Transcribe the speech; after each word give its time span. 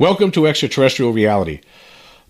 Welcome 0.00 0.30
to 0.30 0.46
extraterrestrial 0.46 1.12
reality. 1.12 1.60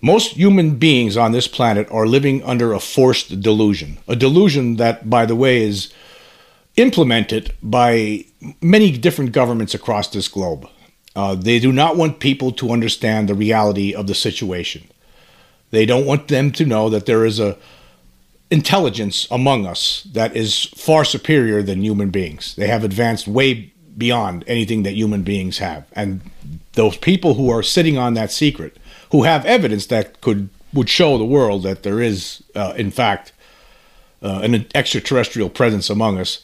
Most 0.00 0.32
human 0.32 0.74
beings 0.74 1.16
on 1.16 1.30
this 1.30 1.46
planet 1.46 1.88
are 1.92 2.04
living 2.04 2.42
under 2.42 2.72
a 2.72 2.80
forced 2.80 3.40
delusion. 3.40 3.98
A 4.08 4.16
delusion 4.16 4.74
that, 4.78 5.08
by 5.08 5.24
the 5.24 5.36
way, 5.36 5.62
is 5.62 5.92
implemented 6.74 7.54
by 7.62 8.24
many 8.60 8.90
different 8.90 9.30
governments 9.30 9.72
across 9.72 10.08
this 10.08 10.26
globe. 10.26 10.68
Uh, 11.14 11.36
they 11.36 11.60
do 11.60 11.70
not 11.70 11.96
want 11.96 12.18
people 12.18 12.50
to 12.50 12.72
understand 12.72 13.28
the 13.28 13.36
reality 13.36 13.94
of 13.94 14.08
the 14.08 14.16
situation. 14.16 14.88
They 15.70 15.86
don't 15.86 16.06
want 16.06 16.26
them 16.26 16.50
to 16.50 16.66
know 16.66 16.88
that 16.88 17.06
there 17.06 17.24
is 17.24 17.38
a 17.38 17.56
intelligence 18.50 19.28
among 19.30 19.64
us 19.64 20.02
that 20.12 20.34
is 20.34 20.64
far 20.74 21.04
superior 21.04 21.62
than 21.62 21.84
human 21.84 22.10
beings. 22.10 22.56
They 22.56 22.66
have 22.66 22.82
advanced 22.82 23.28
way 23.28 23.72
beyond 23.96 24.42
anything 24.48 24.82
that 24.82 24.94
human 24.94 25.22
beings 25.22 25.58
have. 25.58 25.86
And 25.92 26.20
those 26.74 26.96
people 26.96 27.34
who 27.34 27.50
are 27.50 27.62
sitting 27.62 27.98
on 27.98 28.14
that 28.14 28.30
secret, 28.30 28.76
who 29.10 29.24
have 29.24 29.44
evidence 29.44 29.86
that 29.86 30.20
could 30.20 30.48
would 30.72 30.88
show 30.88 31.18
the 31.18 31.24
world 31.24 31.64
that 31.64 31.82
there 31.82 32.00
is, 32.00 32.44
uh, 32.54 32.74
in 32.76 32.90
fact, 32.92 33.32
uh, 34.22 34.40
an 34.42 34.66
extraterrestrial 34.74 35.50
presence 35.50 35.90
among 35.90 36.18
us, 36.18 36.42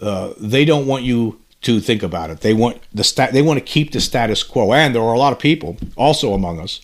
uh, 0.00 0.32
they 0.38 0.64
don't 0.64 0.86
want 0.86 1.02
you 1.02 1.40
to 1.62 1.80
think 1.80 2.02
about 2.02 2.30
it. 2.30 2.40
They 2.40 2.54
want 2.54 2.80
the 2.94 3.02
stat. 3.02 3.32
They 3.32 3.42
want 3.42 3.58
to 3.58 3.64
keep 3.64 3.90
the 3.90 4.00
status 4.00 4.42
quo. 4.42 4.72
And 4.72 4.94
there 4.94 5.02
are 5.02 5.14
a 5.14 5.18
lot 5.18 5.32
of 5.32 5.38
people 5.38 5.76
also 5.96 6.32
among 6.32 6.60
us 6.60 6.80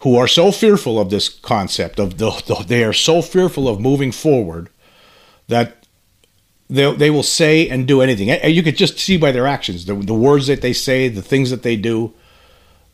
who 0.00 0.16
are 0.16 0.28
so 0.28 0.52
fearful 0.52 1.00
of 1.00 1.10
this 1.10 1.28
concept 1.28 1.98
of 1.98 2.18
the, 2.18 2.30
the 2.46 2.64
they 2.66 2.84
are 2.84 2.92
so 2.92 3.22
fearful 3.22 3.68
of 3.68 3.80
moving 3.80 4.12
forward 4.12 4.68
that 5.48 5.81
they, 6.68 6.94
they 6.94 7.10
will 7.10 7.22
say 7.22 7.68
and 7.68 7.86
do 7.86 8.00
anything. 8.00 8.30
And 8.30 8.52
you 8.52 8.62
could 8.62 8.76
just 8.76 8.98
see 8.98 9.16
by 9.16 9.32
their 9.32 9.46
actions, 9.46 9.84
the, 9.84 9.94
the 9.94 10.14
words 10.14 10.46
that 10.46 10.62
they 10.62 10.72
say, 10.72 11.08
the 11.08 11.22
things 11.22 11.50
that 11.50 11.62
they 11.62 11.76
do, 11.76 12.14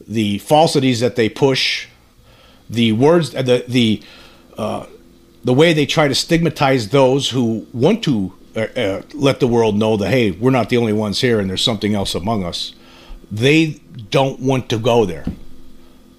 the 0.06 0.38
falsities 0.38 1.00
that 1.00 1.16
they 1.16 1.28
push, 1.28 1.86
the 2.68 2.92
words, 2.92 3.30
the 3.30 3.64
the 3.66 4.02
uh, 4.56 4.86
the 5.44 5.54
way 5.54 5.72
they 5.72 5.86
try 5.86 6.08
to 6.08 6.14
stigmatize 6.14 6.88
those 6.88 7.30
who 7.30 7.66
want 7.72 8.02
to 8.04 8.34
uh, 8.56 8.60
uh, 8.60 9.02
let 9.14 9.40
the 9.40 9.46
world 9.46 9.76
know 9.76 9.96
that 9.96 10.10
hey, 10.10 10.30
we're 10.32 10.50
not 10.50 10.68
the 10.68 10.76
only 10.76 10.92
ones 10.92 11.20
here, 11.20 11.40
and 11.40 11.48
there's 11.48 11.62
something 11.62 11.94
else 11.94 12.14
among 12.14 12.44
us. 12.44 12.74
They 13.30 13.80
don't 14.10 14.40
want 14.40 14.68
to 14.70 14.78
go 14.78 15.04
there. 15.04 15.24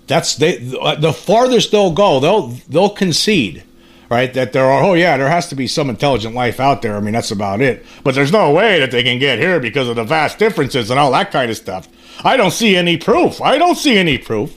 That's 0.08 0.36
they. 0.36 0.58
The 0.58 1.14
farthest 1.14 1.72
they'll 1.72 1.92
go, 1.92 2.20
they'll 2.20 2.48
they'll 2.68 2.90
concede 2.90 3.64
right? 4.10 4.34
That 4.34 4.54
there 4.54 4.66
are, 4.66 4.84
oh 4.84 4.94
yeah, 4.94 5.18
there 5.18 5.30
has 5.30 5.48
to 5.50 5.56
be 5.56 5.68
some 5.68 5.90
intelligent 5.90 6.36
life 6.36 6.60
out 6.60 6.82
there. 6.82 6.96
I 6.96 7.00
mean, 7.00 7.14
that's 7.14 7.32
about 7.32 7.62
it. 7.62 7.86
But 8.04 8.16
there's 8.16 8.32
no 8.32 8.52
way 8.52 8.80
that 8.80 8.92
they 8.92 9.04
can 9.04 9.20
get 9.20 9.40
here 9.40 9.60
because 9.60 9.88
of 9.88 9.96
the 9.96 10.04
vast 10.04 10.40
differences 10.40 10.90
and 10.90 11.00
all 11.00 11.12
that 11.12 11.32
kind 11.32 11.50
of 11.52 11.58
stuff. 11.58 11.88
I 12.24 12.36
don't 12.36 12.52
see 12.52 12.76
any 12.76 12.98
proof. 12.98 13.42
I 13.42 13.58
don't 13.58 13.76
see 13.76 13.98
any 13.98 14.18
proof. 14.18 14.56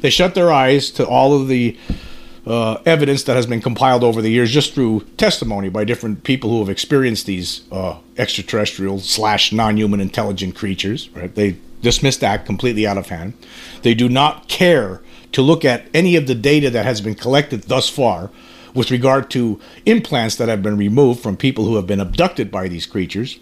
They 0.00 0.10
shut 0.10 0.34
their 0.34 0.52
eyes 0.52 0.90
to 0.92 1.06
all 1.06 1.34
of 1.34 1.48
the 1.48 1.76
uh, 2.46 2.80
evidence 2.86 3.24
that 3.24 3.34
has 3.34 3.46
been 3.46 3.60
compiled 3.60 4.04
over 4.04 4.22
the 4.22 4.30
years 4.30 4.52
just 4.52 4.72
through 4.72 5.00
testimony 5.16 5.68
by 5.68 5.84
different 5.84 6.22
people 6.22 6.48
who 6.50 6.60
have 6.60 6.68
experienced 6.68 7.26
these 7.26 7.62
uh, 7.72 7.98
extraterrestrial 8.16 9.00
slash 9.00 9.52
non-human 9.52 10.00
intelligent 10.00 10.54
creatures. 10.54 11.10
Right? 11.10 11.34
They 11.34 11.56
dismiss 11.82 12.16
that 12.18 12.46
completely 12.46 12.86
out 12.86 12.98
of 12.98 13.08
hand. 13.08 13.34
They 13.82 13.94
do 13.94 14.08
not 14.08 14.48
care 14.48 15.02
to 15.32 15.42
look 15.42 15.64
at 15.64 15.86
any 15.92 16.16
of 16.16 16.26
the 16.26 16.34
data 16.34 16.70
that 16.70 16.84
has 16.84 17.00
been 17.00 17.14
collected 17.14 17.64
thus 17.64 17.88
far 17.88 18.30
with 18.76 18.90
regard 18.90 19.30
to 19.30 19.58
implants 19.86 20.36
that 20.36 20.48
have 20.48 20.62
been 20.62 20.76
removed 20.76 21.20
from 21.20 21.36
people 21.36 21.64
who 21.64 21.76
have 21.76 21.86
been 21.86 22.00
abducted 22.00 22.50
by 22.50 22.68
these 22.68 22.86
creatures. 22.86 23.38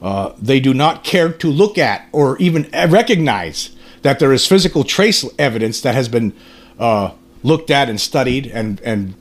Uh, 0.00 0.32
they 0.40 0.60
do 0.60 0.72
not 0.72 1.02
care 1.02 1.32
to 1.32 1.48
look 1.48 1.76
at 1.76 2.08
or 2.12 2.36
even 2.38 2.68
recognize 2.72 3.70
that 4.02 4.18
there 4.18 4.32
is 4.32 4.46
physical 4.46 4.84
trace 4.84 5.24
evidence 5.38 5.80
that 5.80 5.94
has 5.94 6.08
been 6.08 6.32
uh, 6.78 7.10
looked 7.42 7.70
at 7.70 7.88
and 7.88 8.00
studied 8.00 8.46
and, 8.46 8.80
and 8.82 9.14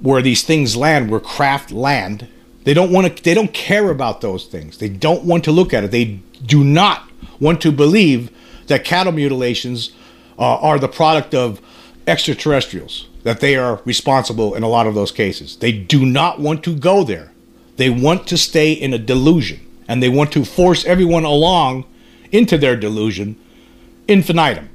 where 0.00 0.22
these 0.22 0.42
things 0.42 0.76
land, 0.76 1.10
where 1.10 1.20
craft 1.20 1.70
land. 1.70 2.28
They 2.64 2.72
don't 2.72 2.90
want 2.90 3.14
to. 3.14 3.22
They 3.22 3.34
don't 3.34 3.52
care 3.52 3.90
about 3.90 4.22
those 4.22 4.46
things. 4.46 4.78
They 4.78 4.88
don't 4.88 5.24
want 5.24 5.44
to 5.44 5.52
look 5.52 5.74
at 5.74 5.84
it. 5.84 5.90
They 5.90 6.20
do 6.46 6.64
not 6.64 7.10
want 7.38 7.60
to 7.60 7.70
believe 7.70 8.30
that 8.68 8.84
cattle 8.84 9.12
mutilations 9.12 9.90
uh, 10.38 10.56
are 10.56 10.78
the 10.78 10.88
product 10.88 11.34
of 11.34 11.60
extraterrestrials 12.06 13.06
that 13.24 13.40
they 13.40 13.56
are 13.56 13.80
responsible 13.84 14.54
in 14.54 14.62
a 14.62 14.68
lot 14.68 14.86
of 14.86 14.94
those 14.94 15.10
cases. 15.10 15.56
They 15.56 15.72
do 15.72 16.06
not 16.06 16.40
want 16.40 16.62
to 16.64 16.76
go 16.76 17.02
there. 17.02 17.32
They 17.76 17.90
want 17.90 18.28
to 18.28 18.38
stay 18.38 18.72
in 18.72 18.94
a 18.94 18.98
delusion 18.98 19.60
and 19.88 20.02
they 20.02 20.08
want 20.08 20.30
to 20.32 20.44
force 20.44 20.84
everyone 20.84 21.24
along 21.24 21.86
into 22.30 22.56
their 22.56 22.76
delusion 22.76 23.36
infinitum. 24.06 24.68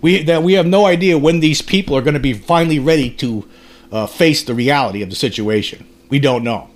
We 0.00 0.22
that 0.22 0.42
we 0.42 0.54
have 0.54 0.66
no 0.66 0.86
idea 0.86 1.18
when 1.18 1.40
these 1.40 1.60
people 1.60 1.96
are 1.96 2.02
going 2.02 2.14
to 2.14 2.20
be 2.20 2.32
finally 2.32 2.78
ready 2.78 3.10
to 3.10 3.48
uh, 3.90 4.06
face 4.06 4.42
the 4.44 4.54
reality 4.54 5.02
of 5.02 5.10
the 5.10 5.16
situation. 5.16 5.86
We 6.08 6.20
don't 6.20 6.44
know. 6.44 6.70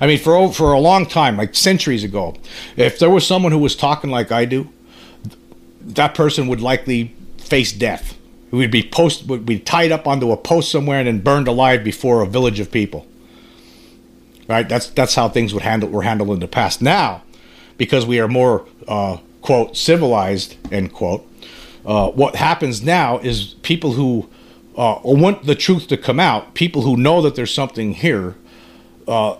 I 0.00 0.06
mean, 0.06 0.18
for 0.18 0.52
for 0.52 0.72
a 0.72 0.80
long 0.80 1.06
time, 1.06 1.36
like 1.36 1.54
centuries 1.54 2.02
ago, 2.02 2.36
if 2.76 2.98
there 2.98 3.10
was 3.10 3.26
someone 3.26 3.52
who 3.52 3.58
was 3.58 3.76
talking 3.76 4.10
like 4.10 4.32
I 4.32 4.44
do, 4.44 4.70
that 5.80 6.14
person 6.14 6.48
would 6.48 6.60
likely 6.60 7.14
face 7.38 7.72
death 7.72 8.17
We'd 8.50 8.70
be 8.70 8.82
post 8.82 9.26
would 9.26 9.44
be 9.44 9.58
tied 9.58 9.92
up 9.92 10.06
onto 10.06 10.32
a 10.32 10.36
post 10.36 10.70
somewhere 10.70 10.98
and 10.98 11.06
then 11.06 11.20
burned 11.20 11.48
alive 11.48 11.84
before 11.84 12.22
a 12.22 12.26
village 12.26 12.60
of 12.60 12.70
people. 12.70 13.06
Right? 14.48 14.68
That's 14.68 14.88
that's 14.88 15.14
how 15.14 15.28
things 15.28 15.52
would 15.52 15.62
handle 15.62 15.90
were 15.90 16.02
handled 16.02 16.30
in 16.30 16.40
the 16.40 16.48
past. 16.48 16.80
Now, 16.80 17.22
because 17.76 18.06
we 18.06 18.18
are 18.20 18.28
more 18.28 18.66
uh, 18.86 19.18
quote 19.42 19.76
civilized 19.76 20.56
end 20.72 20.92
quote, 20.94 21.26
uh, 21.84 22.10
what 22.10 22.36
happens 22.36 22.82
now 22.82 23.18
is 23.18 23.54
people 23.62 23.92
who 23.92 24.28
uh, 24.76 25.00
want 25.04 25.44
the 25.44 25.54
truth 25.54 25.88
to 25.88 25.96
come 25.96 26.20
out, 26.20 26.54
people 26.54 26.82
who 26.82 26.96
know 26.96 27.20
that 27.20 27.34
there's 27.34 27.52
something 27.52 27.94
here, 27.94 28.36
uh, 29.06 29.36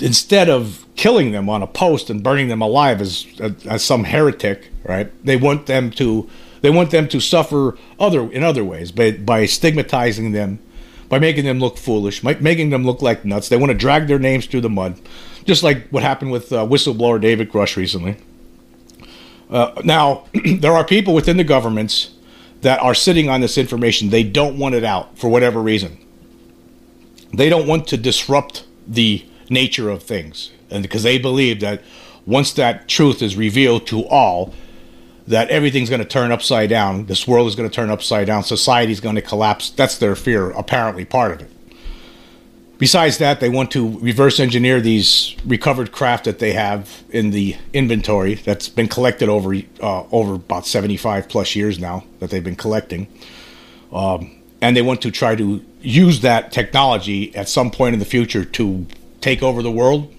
instead 0.00 0.48
of 0.48 0.84
killing 0.94 1.32
them 1.32 1.48
on 1.48 1.62
a 1.62 1.66
post 1.66 2.10
and 2.10 2.22
burning 2.22 2.48
them 2.48 2.62
alive 2.62 3.00
as 3.00 3.26
as 3.68 3.84
some 3.84 4.04
heretic, 4.04 4.68
right? 4.84 5.10
They 5.24 5.36
want 5.36 5.66
them 5.66 5.90
to 5.92 6.28
they 6.62 6.70
want 6.70 6.90
them 6.90 7.08
to 7.08 7.20
suffer 7.20 7.76
other 7.98 8.30
in 8.30 8.42
other 8.42 8.64
ways 8.64 8.90
by, 8.90 9.10
by 9.10 9.44
stigmatizing 9.46 10.32
them, 10.32 10.60
by 11.08 11.18
making 11.18 11.44
them 11.44 11.58
look 11.58 11.76
foolish, 11.76 12.22
making 12.22 12.70
them 12.70 12.84
look 12.84 13.02
like 13.02 13.24
nuts. 13.24 13.48
They 13.48 13.56
want 13.56 13.70
to 13.70 13.78
drag 13.78 14.06
their 14.06 14.18
names 14.18 14.46
through 14.46 14.62
the 14.62 14.70
mud, 14.70 14.98
just 15.44 15.62
like 15.62 15.88
what 15.90 16.02
happened 16.02 16.32
with 16.32 16.52
uh, 16.52 16.64
whistleblower 16.64 17.20
David 17.20 17.50
Grusch 17.50 17.76
recently. 17.76 18.16
Uh, 19.50 19.82
now, 19.84 20.24
there 20.44 20.72
are 20.72 20.84
people 20.84 21.14
within 21.14 21.36
the 21.36 21.44
governments 21.44 22.14
that 22.62 22.80
are 22.80 22.94
sitting 22.94 23.28
on 23.28 23.40
this 23.40 23.58
information. 23.58 24.08
They 24.08 24.22
don't 24.22 24.56
want 24.56 24.76
it 24.76 24.84
out 24.84 25.18
for 25.18 25.28
whatever 25.28 25.60
reason. 25.60 25.98
They 27.34 27.48
don't 27.48 27.66
want 27.66 27.88
to 27.88 27.96
disrupt 27.96 28.64
the 28.86 29.26
nature 29.50 29.90
of 29.90 30.02
things, 30.02 30.52
and 30.70 30.82
because 30.82 31.02
they 31.02 31.18
believe 31.18 31.60
that 31.60 31.82
once 32.24 32.52
that 32.52 32.88
truth 32.88 33.20
is 33.20 33.36
revealed 33.36 33.86
to 33.88 34.06
all, 34.06 34.54
that 35.26 35.48
everything's 35.50 35.88
going 35.88 36.02
to 36.02 36.08
turn 36.08 36.32
upside 36.32 36.70
down. 36.70 37.06
This 37.06 37.26
world 37.26 37.48
is 37.48 37.54
going 37.54 37.68
to 37.68 37.74
turn 37.74 37.90
upside 37.90 38.26
down. 38.26 38.42
Society's 38.42 39.00
going 39.00 39.14
to 39.14 39.22
collapse. 39.22 39.70
That's 39.70 39.98
their 39.98 40.16
fear, 40.16 40.50
apparently, 40.50 41.04
part 41.04 41.32
of 41.32 41.40
it. 41.42 41.50
Besides 42.78 43.18
that, 43.18 43.38
they 43.38 43.48
want 43.48 43.70
to 43.72 43.96
reverse 44.00 44.40
engineer 44.40 44.80
these 44.80 45.36
recovered 45.46 45.92
craft 45.92 46.24
that 46.24 46.40
they 46.40 46.52
have 46.52 47.04
in 47.10 47.30
the 47.30 47.56
inventory 47.72 48.34
that's 48.34 48.68
been 48.68 48.88
collected 48.88 49.28
over 49.28 49.54
uh, 49.80 50.02
over 50.10 50.34
about 50.34 50.66
75 50.66 51.28
plus 51.28 51.54
years 51.54 51.78
now 51.78 52.02
that 52.18 52.30
they've 52.30 52.42
been 52.42 52.56
collecting. 52.56 53.06
Um, 53.92 54.42
and 54.60 54.76
they 54.76 54.82
want 54.82 55.00
to 55.02 55.12
try 55.12 55.36
to 55.36 55.64
use 55.80 56.22
that 56.22 56.50
technology 56.50 57.32
at 57.36 57.48
some 57.48 57.70
point 57.70 57.92
in 57.92 58.00
the 58.00 58.04
future 58.04 58.44
to 58.44 58.86
take 59.20 59.44
over 59.44 59.62
the 59.62 59.70
world. 59.70 60.12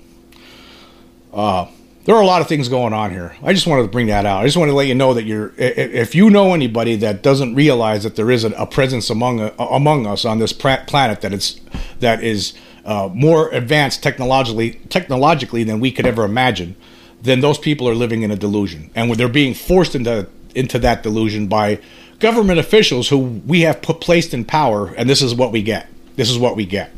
Uh, 1.34 1.68
there 2.06 2.16
are 2.16 2.22
a 2.22 2.26
lot 2.26 2.42
of 2.42 2.48
things 2.48 2.68
going 2.68 2.94
on 2.94 3.12
here. 3.12 3.36
I 3.42 3.54
just 3.54 3.66
wanted 3.66 3.84
to 3.84 3.88
bring 3.88 4.08
that 4.08 4.26
out. 4.26 4.42
I 4.42 4.46
just 4.46 4.58
want 4.58 4.70
to 4.70 4.76
let 4.76 4.88
you 4.88 4.96
know 4.96 5.14
that 5.14 5.24
you're 5.24 5.54
if 5.58 6.14
you 6.16 6.30
know 6.30 6.54
anybody 6.54 6.98
that 6.98 7.24
doesn't 7.24 7.56
realize 7.56 8.04
that 8.04 8.16
there 8.16 8.30
is 8.30 8.44
a, 8.44 8.66
presence 8.66 9.10
among 9.10 9.40
uh, 9.40 9.54
among 9.58 10.06
us 10.06 10.26
on 10.26 10.40
this 10.40 10.52
planet 10.52 11.22
that 11.22 11.34
it's 11.34 11.60
that 12.00 12.24
is 12.24 12.54
uh, 12.86 13.10
more 13.14 13.50
advanced 13.50 14.04
technologically 14.04 14.82
technologically 14.90 15.64
than 15.64 15.80
we 15.80 15.92
could 15.92 16.06
ever 16.06 16.26
imagine, 16.26 16.76
then 17.22 17.40
those 17.40 17.58
people 17.58 17.88
are 17.88 17.96
living 17.96 18.24
in 18.24 18.32
a 18.32 18.36
delusion, 18.36 18.92
and 18.96 19.14
they're 19.16 19.30
being 19.30 19.54
forced 19.54 19.96
into 19.96 20.28
into 20.56 20.78
that 20.80 21.04
delusion 21.04 21.48
by 21.48 21.80
government 22.20 22.60
officials 22.60 23.10
who 23.10 23.18
we 23.18 23.62
have 23.62 23.82
put 23.82 24.02
placed 24.02 24.34
in 24.34 24.44
power, 24.44 24.94
and 24.96 25.10
this 25.10 25.22
is 25.22 25.34
what 25.34 25.52
we 25.52 25.62
get. 25.62 25.88
This 26.16 26.30
is 26.30 26.38
what 26.38 26.56
we 26.56 26.66
get. 26.66 26.92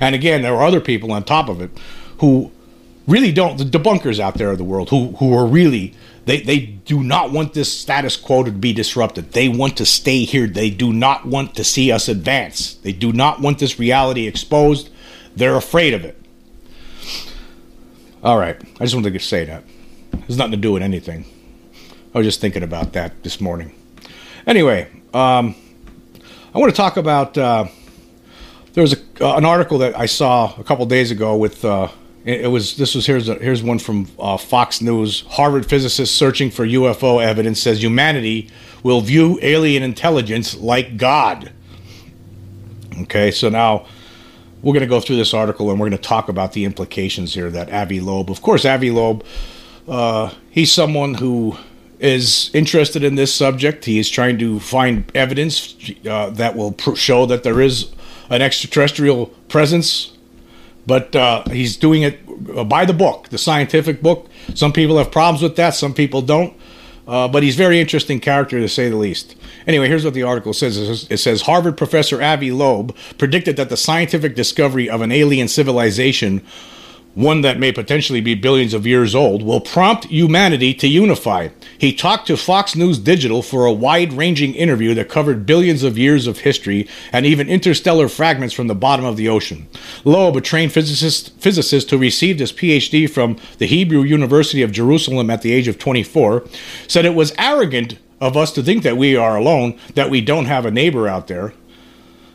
And 0.00 0.14
again, 0.14 0.42
there 0.42 0.54
are 0.54 0.64
other 0.64 0.80
people 0.80 1.12
on 1.12 1.24
top 1.24 1.48
of 1.48 1.60
it 1.60 1.70
who 2.18 2.50
really 3.08 3.32
don't 3.32 3.56
the 3.56 3.64
debunkers 3.64 4.20
out 4.20 4.34
there 4.34 4.50
of 4.50 4.58
the 4.58 4.64
world 4.64 4.90
who 4.90 5.12
who 5.12 5.34
are 5.36 5.46
really 5.46 5.94
they 6.26 6.40
they 6.42 6.60
do 6.60 7.02
not 7.02 7.32
want 7.32 7.54
this 7.54 7.72
status 7.72 8.16
quo 8.16 8.44
to 8.44 8.52
be 8.52 8.72
disrupted. 8.72 9.32
They 9.32 9.48
want 9.48 9.78
to 9.78 9.86
stay 9.86 10.24
here. 10.24 10.46
They 10.46 10.70
do 10.70 10.92
not 10.92 11.24
want 11.24 11.54
to 11.56 11.64
see 11.64 11.90
us 11.90 12.06
advance. 12.06 12.74
They 12.74 12.92
do 12.92 13.12
not 13.12 13.40
want 13.40 13.58
this 13.58 13.78
reality 13.78 14.28
exposed. 14.28 14.90
They're 15.34 15.56
afraid 15.56 15.94
of 15.94 16.04
it. 16.04 16.20
All 18.22 18.36
right, 18.36 18.60
I 18.78 18.84
just 18.84 18.94
wanted 18.94 19.12
to 19.14 19.20
say 19.20 19.44
that. 19.46 19.64
It 20.12 20.20
has 20.24 20.36
nothing 20.36 20.52
to 20.52 20.58
do 20.58 20.72
with 20.72 20.82
anything. 20.82 21.24
I 22.14 22.18
was 22.18 22.26
just 22.26 22.40
thinking 22.40 22.62
about 22.62 22.92
that 22.92 23.22
this 23.22 23.40
morning. 23.40 23.74
Anyway, 24.46 24.88
um, 25.14 25.54
I 26.54 26.58
want 26.58 26.70
to 26.70 26.76
talk 26.76 26.96
about. 26.96 27.38
Uh, 27.38 27.66
there 28.74 28.82
was 28.82 28.92
a, 28.92 29.24
uh, 29.24 29.36
an 29.36 29.44
article 29.44 29.78
that 29.78 29.98
I 29.98 30.06
saw 30.06 30.54
a 30.58 30.64
couple 30.64 30.84
days 30.84 31.10
ago 31.10 31.36
with. 31.36 31.64
Uh, 31.64 31.88
it, 32.28 32.48
was 32.48 32.76
this 32.76 32.94
was 32.94 33.06
here's 33.06 33.28
a, 33.28 33.34
here's 33.36 33.62
one 33.62 33.78
from 33.78 34.06
uh, 34.18 34.36
Fox 34.36 34.80
News. 34.80 35.22
Harvard 35.28 35.66
physicist 35.66 36.14
searching 36.16 36.50
for 36.50 36.66
UFO 36.66 37.22
evidence 37.24 37.60
says 37.60 37.82
humanity 37.82 38.50
will 38.82 39.00
view 39.00 39.38
alien 39.42 39.82
intelligence 39.82 40.56
like 40.56 40.96
God. 40.96 41.52
Okay, 43.02 43.30
so 43.30 43.48
now 43.48 43.86
we're 44.62 44.72
going 44.72 44.82
to 44.82 44.88
go 44.88 45.00
through 45.00 45.16
this 45.16 45.32
article 45.32 45.70
and 45.70 45.78
we're 45.78 45.88
going 45.88 46.00
to 46.00 46.08
talk 46.08 46.28
about 46.28 46.52
the 46.52 46.64
implications 46.64 47.34
here 47.34 47.50
that 47.50 47.72
Avi 47.72 48.00
Loeb. 48.00 48.30
Of 48.30 48.42
course, 48.42 48.64
Avi 48.64 48.90
Loeb, 48.90 49.24
uh, 49.86 50.34
he's 50.50 50.72
someone 50.72 51.14
who 51.14 51.56
is 52.00 52.50
interested 52.54 53.04
in 53.04 53.14
this 53.14 53.32
subject. 53.32 53.84
He 53.84 53.98
is 53.98 54.10
trying 54.10 54.38
to 54.38 54.60
find 54.60 55.10
evidence 55.14 55.76
uh, 56.08 56.30
that 56.30 56.56
will 56.56 56.72
pr- 56.72 56.94
show 56.94 57.26
that 57.26 57.42
there 57.42 57.60
is 57.60 57.92
an 58.30 58.42
extraterrestrial 58.42 59.26
presence, 59.48 60.17
but 60.88 61.14
uh, 61.14 61.44
he's 61.50 61.76
doing 61.76 62.02
it 62.02 62.18
uh, 62.56 62.64
by 62.64 62.84
the 62.86 62.94
book, 62.94 63.28
the 63.28 63.38
scientific 63.38 64.02
book. 64.02 64.28
Some 64.54 64.72
people 64.72 64.96
have 64.96 65.12
problems 65.12 65.42
with 65.42 65.54
that, 65.56 65.74
some 65.74 65.94
people 65.94 66.22
don't. 66.22 66.56
Uh, 67.06 67.26
but 67.26 67.42
he's 67.42 67.56
very 67.56 67.80
interesting 67.80 68.20
character 68.20 68.60
to 68.60 68.68
say 68.68 68.90
the 68.90 68.96
least. 68.96 69.34
Anyway, 69.66 69.88
here's 69.88 70.04
what 70.04 70.12
the 70.12 70.22
article 70.22 70.52
says. 70.52 71.06
It 71.10 71.16
says 71.16 71.42
Harvard 71.42 71.78
professor 71.78 72.22
Avi 72.22 72.50
Loeb 72.50 72.94
predicted 73.16 73.56
that 73.56 73.70
the 73.70 73.78
scientific 73.78 74.34
discovery 74.34 74.90
of 74.90 75.00
an 75.00 75.10
alien 75.10 75.48
civilization 75.48 76.44
one 77.18 77.40
that 77.40 77.58
may 77.58 77.72
potentially 77.72 78.20
be 78.20 78.36
billions 78.36 78.72
of 78.72 78.86
years 78.86 79.12
old, 79.12 79.42
will 79.42 79.60
prompt 79.60 80.04
humanity 80.04 80.72
to 80.72 80.86
unify. 80.86 81.48
He 81.76 81.92
talked 81.92 82.28
to 82.28 82.36
Fox 82.36 82.76
News 82.76 82.96
Digital 82.96 83.42
for 83.42 83.66
a 83.66 83.72
wide 83.72 84.12
ranging 84.12 84.54
interview 84.54 84.94
that 84.94 85.08
covered 85.08 85.44
billions 85.44 85.82
of 85.82 85.98
years 85.98 86.28
of 86.28 86.38
history 86.38 86.88
and 87.12 87.26
even 87.26 87.48
interstellar 87.48 88.08
fragments 88.08 88.54
from 88.54 88.68
the 88.68 88.74
bottom 88.76 89.04
of 89.04 89.16
the 89.16 89.28
ocean. 89.28 89.66
Loeb, 90.04 90.36
a 90.36 90.40
trained 90.40 90.72
physicist, 90.72 91.36
physicist 91.40 91.90
who 91.90 91.98
received 91.98 92.38
his 92.38 92.52
PhD 92.52 93.10
from 93.10 93.36
the 93.58 93.66
Hebrew 93.66 94.02
University 94.02 94.62
of 94.62 94.70
Jerusalem 94.70 95.28
at 95.28 95.42
the 95.42 95.52
age 95.52 95.66
of 95.66 95.76
24, 95.76 96.44
said 96.86 97.04
it 97.04 97.16
was 97.16 97.34
arrogant 97.36 97.98
of 98.20 98.36
us 98.36 98.52
to 98.52 98.62
think 98.62 98.84
that 98.84 98.96
we 98.96 99.16
are 99.16 99.36
alone, 99.36 99.76
that 99.94 100.08
we 100.08 100.20
don't 100.20 100.46
have 100.46 100.64
a 100.64 100.70
neighbor 100.70 101.08
out 101.08 101.26
there. 101.26 101.52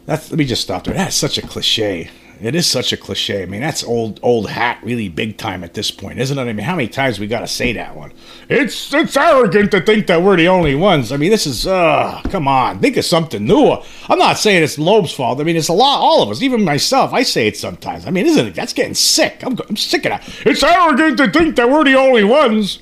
That's, 0.05 0.29
let 0.29 0.37
me 0.37 0.45
just 0.45 0.61
stop 0.61 0.83
there. 0.83 0.93
That's 0.93 1.15
such 1.15 1.37
a 1.37 1.41
cliche. 1.41 2.09
It 2.41 2.55
is 2.55 2.65
such 2.65 2.91
a 2.91 2.97
cliche. 2.97 3.43
I 3.43 3.45
mean, 3.45 3.61
that's 3.61 3.83
old 3.83 4.19
old 4.21 4.49
hat, 4.49 4.79
really 4.83 5.09
big 5.09 5.37
time 5.37 5.63
at 5.63 5.73
this 5.73 5.91
point, 5.91 6.19
isn't 6.19 6.37
it? 6.37 6.41
I 6.41 6.53
mean, 6.53 6.65
how 6.65 6.75
many 6.75 6.87
times 6.87 7.19
we 7.19 7.27
got 7.27 7.39
to 7.39 7.47
say 7.47 7.73
that 7.73 7.95
one? 7.95 8.11
It's 8.49 8.93
it's 8.93 9.15
arrogant 9.15 9.71
to 9.71 9.81
think 9.81 10.07
that 10.07 10.21
we're 10.21 10.37
the 10.37 10.47
only 10.47 10.75
ones. 10.75 11.11
I 11.11 11.17
mean, 11.17 11.31
this 11.31 11.45
is 11.45 11.67
uh, 11.67 12.21
come 12.29 12.47
on, 12.47 12.79
think 12.79 12.97
of 12.97 13.05
something 13.05 13.45
new. 13.45 13.77
I'm 14.09 14.19
not 14.19 14.37
saying 14.37 14.63
it's 14.63 14.77
Loeb's 14.77 15.13
fault. 15.13 15.39
I 15.39 15.43
mean, 15.43 15.55
it's 15.55 15.69
a 15.69 15.73
lot, 15.73 15.99
all 15.99 16.21
of 16.21 16.29
us, 16.29 16.41
even 16.41 16.63
myself. 16.63 17.13
I 17.13 17.23
say 17.23 17.47
it 17.47 17.57
sometimes. 17.57 18.05
I 18.05 18.09
mean, 18.11 18.25
isn't 18.25 18.47
it? 18.47 18.55
That's 18.55 18.73
getting 18.73 18.95
sick. 18.95 19.43
I'm 19.43 19.57
I'm 19.69 19.77
sick 19.77 20.05
of 20.05 20.11
that. 20.11 20.29
It's 20.45 20.63
arrogant 20.63 21.17
to 21.17 21.31
think 21.31 21.55
that 21.55 21.69
we're 21.69 21.85
the 21.85 21.95
only 21.95 22.23
ones. 22.23 22.79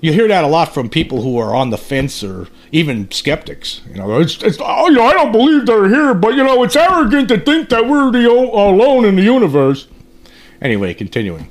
You 0.00 0.12
hear 0.12 0.28
that 0.28 0.44
a 0.44 0.48
lot 0.48 0.74
from 0.74 0.88
people 0.88 1.22
who 1.22 1.38
are 1.38 1.54
on 1.54 1.70
the 1.70 1.78
fence 1.78 2.22
or 2.22 2.48
even 2.70 3.10
skeptics. 3.10 3.80
You 3.88 3.96
know, 3.96 4.20
it's, 4.20 4.42
it's 4.42 4.58
oh, 4.60 4.88
know, 4.88 5.04
I 5.04 5.14
don't 5.14 5.32
believe 5.32 5.66
they're 5.66 5.88
here, 5.88 6.14
but 6.14 6.34
you 6.34 6.44
know, 6.44 6.62
it's 6.62 6.76
arrogant 6.76 7.28
to 7.28 7.38
think 7.38 7.70
that 7.70 7.88
we're 7.88 8.10
the 8.10 8.28
o- 8.28 8.70
alone 8.70 9.04
in 9.04 9.16
the 9.16 9.22
universe. 9.22 9.88
Anyway, 10.60 10.94
continuing. 10.94 11.48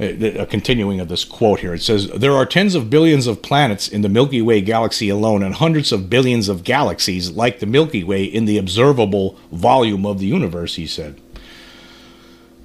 A 0.00 0.40
uh, 0.40 0.42
uh, 0.42 0.46
continuing 0.46 0.98
of 0.98 1.08
this 1.08 1.24
quote 1.24 1.60
here. 1.60 1.74
It 1.74 1.82
says, 1.82 2.08
There 2.08 2.32
are 2.32 2.46
tens 2.46 2.74
of 2.74 2.90
billions 2.90 3.28
of 3.28 3.42
planets 3.42 3.86
in 3.86 4.02
the 4.02 4.08
Milky 4.08 4.42
Way 4.42 4.60
galaxy 4.60 5.08
alone, 5.08 5.42
and 5.42 5.54
hundreds 5.54 5.92
of 5.92 6.10
billions 6.10 6.48
of 6.48 6.64
galaxies 6.64 7.30
like 7.30 7.60
the 7.60 7.66
Milky 7.66 8.02
Way 8.02 8.24
in 8.24 8.44
the 8.44 8.58
observable 8.58 9.38
volume 9.52 10.04
of 10.04 10.18
the 10.18 10.26
universe, 10.26 10.74
he 10.74 10.86
said. 10.86 11.20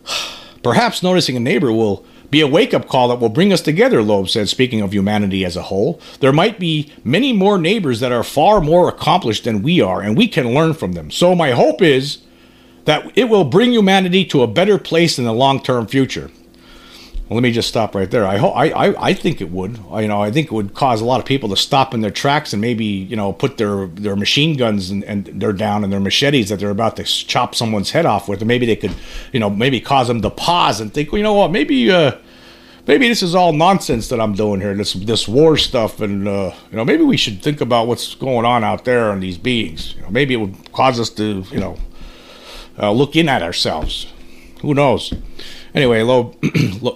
Perhaps 0.64 1.04
noticing 1.04 1.38
a 1.38 1.40
neighbor 1.40 1.72
will 1.72 2.04
be 2.32 2.42
a 2.42 2.48
wake 2.48 2.74
up 2.74 2.88
call 2.88 3.08
that 3.10 3.20
will 3.20 3.30
bring 3.30 3.52
us 3.52 3.62
together, 3.62 4.02
Loeb 4.04 4.30
said, 4.30 4.50
speaking 4.50 4.82
of 4.82 4.94
humanity 4.94 5.44
as 5.44 5.56
a 5.56 5.64
whole. 5.64 6.00
There 6.20 6.34
might 6.34 6.60
be 6.60 6.92
many 7.04 7.34
more 7.34 7.58
neighbors 7.58 8.00
that 8.00 8.12
are 8.12 8.24
far 8.24 8.62
more 8.62 8.88
accomplished 8.88 9.46
than 9.46 9.64
we 9.64 9.82
are, 9.82 10.02
and 10.02 10.16
we 10.16 10.28
can 10.28 10.54
learn 10.54 10.74
from 10.74 10.94
them. 10.94 11.10
So, 11.12 11.34
my 11.34 11.52
hope 11.52 11.82
is 11.82 12.20
that 12.86 13.12
it 13.16 13.30
will 13.30 13.46
bring 13.46 13.72
humanity 13.72 14.26
to 14.26 14.44
a 14.44 14.48
better 14.48 14.78
place 14.78 15.18
in 15.18 15.26
the 15.26 15.34
long 15.34 15.62
term 15.62 15.88
future. 15.88 16.32
Well, 17.30 17.36
let 17.36 17.44
me 17.44 17.52
just 17.52 17.70
stop 17.70 17.94
right 17.94 18.10
there. 18.10 18.26
I 18.26 18.38
hope 18.38 18.56
I, 18.58 18.72
I, 18.72 19.10
I 19.10 19.14
think 19.14 19.40
it 19.40 19.52
would. 19.52 19.80
I, 19.92 20.02
you 20.02 20.08
know, 20.08 20.20
I 20.20 20.32
think 20.32 20.48
it 20.48 20.52
would 20.52 20.74
cause 20.74 21.00
a 21.00 21.06
lot 21.06 21.20
of 21.20 21.28
people 21.28 21.48
to 21.50 21.56
stop 21.56 21.94
in 21.94 22.02
their 22.02 22.10
tracks 22.10 22.54
and 22.54 22.60
maybe 22.60 22.86
you 22.86 23.16
know 23.16 23.34
put 23.34 23.58
their 23.58 23.86
their 23.86 24.16
machine 24.16 24.58
guns 24.58 24.90
and, 24.90 25.04
and 25.04 25.28
they're 25.40 25.54
down 25.54 25.84
and 25.84 25.94
their 25.94 26.00
machetes 26.00 26.50
that 26.50 26.60
they're 26.60 26.72
about 26.72 26.96
to 26.96 27.04
chop 27.04 27.54
someone's 27.54 27.92
head 27.92 28.08
off 28.08 28.28
with, 28.28 28.42
and 28.42 28.48
maybe 28.48 28.66
they 28.66 28.76
could, 28.76 28.96
you 29.32 29.40
know, 29.40 29.48
maybe 29.48 29.80
cause 29.80 30.08
them 30.08 30.24
to 30.24 30.32
pause 30.32 30.82
and 30.82 30.92
think, 30.92 31.12
well, 31.12 31.20
you 31.20 31.24
know 31.24 31.36
what, 31.36 31.52
maybe 31.52 31.92
uh, 31.92 32.14
maybe 32.88 33.08
this 33.08 33.22
is 33.22 33.36
all 33.36 33.54
nonsense 33.54 34.08
that 34.08 34.20
I'm 34.20 34.34
doing 34.34 34.60
here, 34.60 34.74
this 34.74 34.94
this 34.94 35.28
war 35.28 35.56
stuff, 35.56 36.02
and 36.02 36.28
uh, 36.28 36.52
you 36.72 36.78
know, 36.78 36.84
maybe 36.84 37.04
we 37.04 37.16
should 37.16 37.44
think 37.44 37.62
about 37.62 37.86
what's 37.86 38.16
going 38.16 38.44
on 38.44 38.64
out 38.64 38.86
there 38.86 39.12
and 39.12 39.22
these 39.22 39.38
beings. 39.38 39.94
You 39.94 40.02
know, 40.02 40.10
maybe 40.10 40.34
it 40.34 40.38
would 40.38 40.72
cause 40.72 41.00
us 41.00 41.12
to, 41.12 41.46
you 41.52 41.60
know, 41.60 41.78
uh, 42.80 42.92
look 42.92 43.16
in 43.16 43.30
at 43.30 43.44
ourselves. 43.44 44.08
Who 44.62 44.74
knows? 44.74 45.14
Anyway, 45.74 46.02
Loeb, 46.04 46.36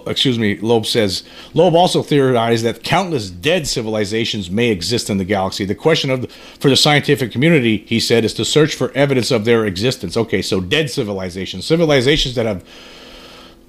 excuse 0.08 0.38
me, 0.38 0.58
Loeb 0.58 0.86
says 0.86 1.22
Loeb 1.52 1.74
also 1.74 2.02
theorized 2.02 2.64
that 2.64 2.82
countless 2.82 3.30
dead 3.30 3.66
civilizations 3.66 4.50
may 4.50 4.70
exist 4.70 5.10
in 5.10 5.18
the 5.18 5.24
galaxy. 5.24 5.64
The 5.64 5.74
question 5.74 6.10
of 6.10 6.22
the, 6.22 6.28
for 6.28 6.68
the 6.68 6.76
scientific 6.76 7.30
community, 7.30 7.78
he 7.86 8.00
said, 8.00 8.24
is 8.24 8.34
to 8.34 8.44
search 8.44 8.74
for 8.74 8.90
evidence 8.92 9.30
of 9.30 9.44
their 9.44 9.64
existence. 9.64 10.16
Okay, 10.16 10.42
so 10.42 10.60
dead 10.60 10.90
civilizations, 10.90 11.66
civilizations 11.66 12.34
that 12.34 12.46
have 12.46 12.64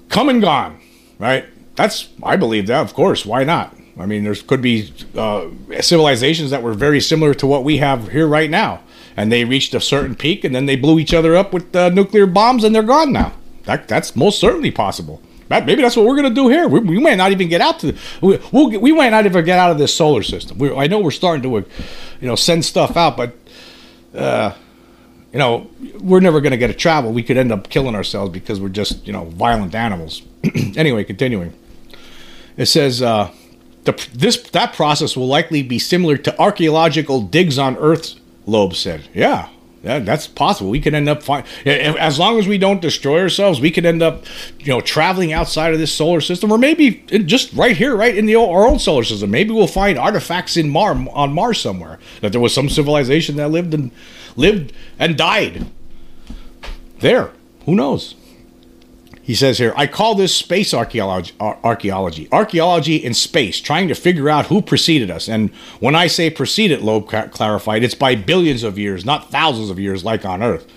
come 0.08 0.28
and 0.28 0.40
gone, 0.40 0.80
right? 1.18 1.46
That's 1.76 2.08
I 2.22 2.36
believe 2.36 2.66
that, 2.66 2.80
of 2.80 2.94
course. 2.94 3.24
Why 3.24 3.44
not? 3.44 3.76
I 3.98 4.06
mean, 4.06 4.24
there 4.24 4.34
could 4.34 4.60
be 4.60 4.92
uh, 5.14 5.48
civilizations 5.80 6.50
that 6.50 6.62
were 6.62 6.74
very 6.74 7.00
similar 7.00 7.32
to 7.34 7.46
what 7.46 7.64
we 7.64 7.78
have 7.78 8.08
here 8.08 8.26
right 8.26 8.50
now, 8.50 8.82
and 9.16 9.32
they 9.32 9.44
reached 9.44 9.74
a 9.74 9.80
certain 9.80 10.14
peak, 10.14 10.44
and 10.44 10.54
then 10.54 10.66
they 10.66 10.76
blew 10.76 10.98
each 10.98 11.14
other 11.14 11.34
up 11.34 11.52
with 11.52 11.74
uh, 11.74 11.88
nuclear 11.90 12.26
bombs, 12.26 12.64
and 12.64 12.74
they're 12.74 12.82
gone 12.82 13.12
now. 13.12 13.32
That, 13.66 13.88
that's 13.88 14.16
most 14.16 14.40
certainly 14.40 14.70
possible. 14.70 15.20
Maybe 15.48 15.76
that's 15.76 15.96
what 15.96 16.06
we're 16.06 16.16
going 16.16 16.28
to 16.28 16.34
do 16.34 16.48
here. 16.48 16.66
We, 16.66 16.80
we, 16.80 16.98
might 16.98 17.16
not 17.16 17.30
even 17.30 17.48
get 17.48 17.60
out 17.60 17.78
to 17.80 17.96
we 18.20 18.40
we'll, 18.50 18.80
we 18.80 18.92
might 18.92 19.10
not 19.10 19.26
even 19.26 19.44
get 19.44 19.58
out 19.58 19.70
of 19.70 19.78
this 19.78 19.94
solar 19.94 20.22
system. 20.22 20.58
we 20.58 20.74
I 20.74 20.88
know 20.88 20.98
we're 20.98 21.12
starting 21.12 21.42
to, 21.42 21.58
uh, 21.58 21.62
you 22.20 22.26
know, 22.26 22.34
send 22.34 22.64
stuff 22.64 22.96
out, 22.96 23.16
but 23.16 23.36
uh, 24.12 24.54
you 25.32 25.38
know, 25.38 25.70
we're 26.00 26.20
never 26.20 26.40
going 26.40 26.52
to 26.52 26.56
get 26.56 26.70
a 26.70 26.74
travel. 26.74 27.12
We 27.12 27.22
could 27.22 27.36
end 27.36 27.52
up 27.52 27.68
killing 27.68 27.94
ourselves 27.94 28.32
because 28.32 28.60
we're 28.60 28.70
just 28.70 29.06
you 29.06 29.12
know 29.12 29.26
violent 29.26 29.74
animals. 29.74 30.22
anyway, 30.76 31.04
continuing. 31.04 31.52
It 32.56 32.66
says 32.66 33.00
uh, 33.00 33.30
the, 33.84 33.92
this 34.14 34.38
that 34.50 34.72
process 34.72 35.16
will 35.16 35.28
likely 35.28 35.62
be 35.62 35.78
similar 35.78 36.16
to 36.16 36.40
archaeological 36.40 37.20
digs 37.20 37.58
on 37.58 37.76
Earth. 37.76 38.14
Loeb 38.46 38.74
said, 38.74 39.08
"Yeah, 39.14 39.48
that, 39.86 40.04
that's 40.04 40.26
possible. 40.26 40.70
We 40.70 40.80
could 40.80 40.94
end 40.94 41.08
up 41.08 41.22
find, 41.22 41.46
as 41.64 42.18
long 42.18 42.38
as 42.38 42.48
we 42.48 42.58
don't 42.58 42.80
destroy 42.80 43.20
ourselves, 43.20 43.60
we 43.60 43.70
could 43.70 43.86
end 43.86 44.02
up, 44.02 44.24
you 44.58 44.66
know, 44.66 44.80
traveling 44.80 45.32
outside 45.32 45.72
of 45.72 45.78
this 45.78 45.92
solar 45.92 46.20
system, 46.20 46.50
or 46.50 46.58
maybe 46.58 47.04
just 47.24 47.52
right 47.52 47.76
here, 47.76 47.96
right 47.96 48.16
in 48.16 48.26
the 48.26 48.34
our 48.34 48.66
own 48.66 48.78
solar 48.78 49.04
system. 49.04 49.30
Maybe 49.30 49.52
we'll 49.52 49.66
find 49.66 49.98
artifacts 49.98 50.56
in 50.56 50.68
Mars 50.68 51.06
on 51.12 51.32
Mars 51.32 51.60
somewhere 51.60 51.98
that 52.20 52.32
there 52.32 52.40
was 52.40 52.52
some 52.52 52.68
civilization 52.68 53.36
that 53.36 53.48
lived 53.48 53.72
and 53.72 53.92
lived 54.34 54.72
and 54.98 55.16
died 55.16 55.66
there. 56.98 57.30
Who 57.64 57.74
knows? 57.74 58.14
He 59.26 59.34
says 59.34 59.58
here, 59.58 59.74
I 59.76 59.88
call 59.88 60.14
this 60.14 60.32
space 60.32 60.72
archaeology, 60.72 61.34
archaeology, 61.40 62.28
archaeology 62.30 62.94
in 62.94 63.12
space, 63.12 63.60
trying 63.60 63.88
to 63.88 63.96
figure 63.96 64.28
out 64.28 64.46
who 64.46 64.62
preceded 64.62 65.10
us. 65.10 65.28
And 65.28 65.52
when 65.80 65.96
I 65.96 66.06
say 66.06 66.30
preceded, 66.30 66.80
Loeb 66.80 67.08
clarified, 67.08 67.82
it's 67.82 67.96
by 67.96 68.14
billions 68.14 68.62
of 68.62 68.78
years, 68.78 69.04
not 69.04 69.32
thousands 69.32 69.68
of 69.68 69.80
years 69.80 70.04
like 70.04 70.24
on 70.24 70.44
Earth. 70.44 70.72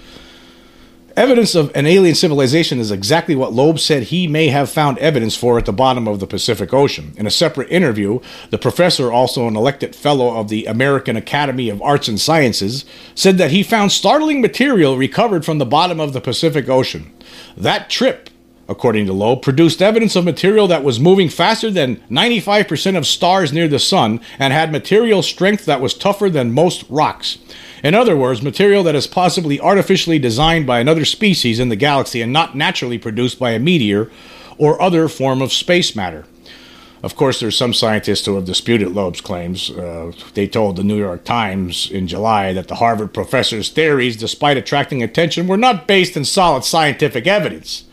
Evidence 1.15 1.53
of 1.53 1.71
an 1.75 1.85
alien 1.85 2.15
civilization 2.15 2.79
is 2.79 2.89
exactly 2.89 3.35
what 3.35 3.53
Loeb 3.53 3.77
said 3.77 4.03
he 4.03 4.27
may 4.27 4.47
have 4.47 4.71
found 4.71 4.97
evidence 4.97 5.35
for 5.35 5.59
at 5.59 5.65
the 5.65 5.73
bottom 5.73 6.07
of 6.07 6.19
the 6.19 6.25
Pacific 6.25 6.73
Ocean. 6.73 7.13
In 7.17 7.27
a 7.27 7.31
separate 7.31 7.69
interview, 7.69 8.19
the 8.49 8.57
professor, 8.57 9.11
also 9.11 9.47
an 9.47 9.55
elected 9.55 9.95
fellow 9.95 10.37
of 10.37 10.49
the 10.49 10.65
American 10.65 11.15
Academy 11.15 11.69
of 11.69 11.83
Arts 11.83 12.07
and 12.07 12.19
Sciences, 12.19 12.83
said 13.13 13.37
that 13.37 13.51
he 13.51 13.61
found 13.61 13.91
startling 13.91 14.41
material 14.41 14.97
recovered 14.97 15.45
from 15.45 15.59
the 15.59 15.67
bottom 15.67 15.99
of 15.99 16.13
the 16.13 16.21
Pacific 16.21 16.67
Ocean. 16.67 17.13
That 17.55 17.91
trip 17.91 18.28
according 18.69 19.07
to 19.07 19.13
Loeb, 19.13 19.41
produced 19.41 19.81
evidence 19.81 20.15
of 20.15 20.23
material 20.23 20.67
that 20.67 20.83
was 20.83 20.99
moving 20.99 21.27
faster 21.27 21.71
than 21.71 21.97
95% 22.09 22.95
of 22.95 23.07
stars 23.07 23.51
near 23.51 23.67
the 23.67 23.79
sun 23.79 24.21
and 24.37 24.53
had 24.53 24.71
material 24.71 25.23
strength 25.23 25.65
that 25.65 25.81
was 25.81 25.95
tougher 25.95 26.29
than 26.29 26.53
most 26.53 26.85
rocks. 26.87 27.39
In 27.83 27.95
other 27.95 28.15
words, 28.15 28.41
material 28.43 28.83
that 28.83 28.95
is 28.95 29.07
possibly 29.07 29.59
artificially 29.59 30.19
designed 30.19 30.67
by 30.67 30.79
another 30.79 31.03
species 31.03 31.59
in 31.59 31.69
the 31.69 31.75
galaxy 31.75 32.21
and 32.21 32.31
not 32.31 32.55
naturally 32.55 32.99
produced 32.99 33.39
by 33.39 33.51
a 33.51 33.59
meteor 33.59 34.11
or 34.57 34.81
other 34.81 35.07
form 35.07 35.41
of 35.41 35.51
space 35.51 35.95
matter. 35.95 36.25
Of 37.01 37.15
course, 37.15 37.39
there's 37.39 37.57
some 37.57 37.73
scientists 37.73 38.25
who 38.25 38.35
have 38.35 38.43
disputed 38.43 38.89
Loeb's 38.89 39.21
claims. 39.21 39.71
Uh, 39.71 40.11
they 40.33 40.47
told 40.47 40.75
the 40.75 40.83
New 40.83 40.97
York 40.97 41.23
Times 41.23 41.89
in 41.89 42.07
July 42.07 42.51
that 42.51 42.67
the 42.67 42.75
Harvard 42.75 43.13
professor's 43.13 43.69
theories, 43.69 44.17
despite 44.17 44.57
attracting 44.57 45.01
attention, 45.01 45.47
were 45.47 45.57
not 45.57 45.87
based 45.87 46.17
in 46.17 46.25
solid 46.25 46.65
scientific 46.65 47.25
evidence. 47.25 47.85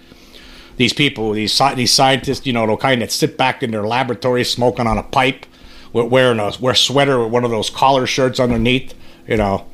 These 0.76 0.92
people, 0.92 1.32
these 1.32 1.58
these 1.74 1.92
scientists, 1.92 2.46
you 2.46 2.52
know, 2.52 2.66
they'll 2.66 2.76
kind 2.76 3.02
that 3.02 3.12
sit 3.12 3.38
back 3.38 3.62
in 3.62 3.70
their 3.70 3.86
laboratory 3.86 4.44
smoking 4.44 4.86
on 4.86 4.98
a 4.98 5.02
pipe, 5.02 5.46
wearing 5.92 6.38
a 6.38 6.52
wear 6.60 6.74
sweater 6.74 7.22
with 7.22 7.32
one 7.32 7.44
of 7.44 7.50
those 7.50 7.70
collar 7.70 8.06
shirts 8.06 8.38
underneath, 8.38 8.94
you 9.26 9.36
know, 9.36 9.66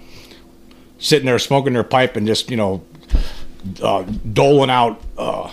sitting 0.99 1.26
there 1.26 1.38
smoking 1.38 1.73
their 1.73 1.82
pipe 1.85 2.16
and 2.16 2.26
just 2.26 2.50
you 2.50 2.56
know, 2.56 2.85
uh, 3.82 4.02
doling 4.32 4.71
out 4.71 5.00
uh, 5.18 5.52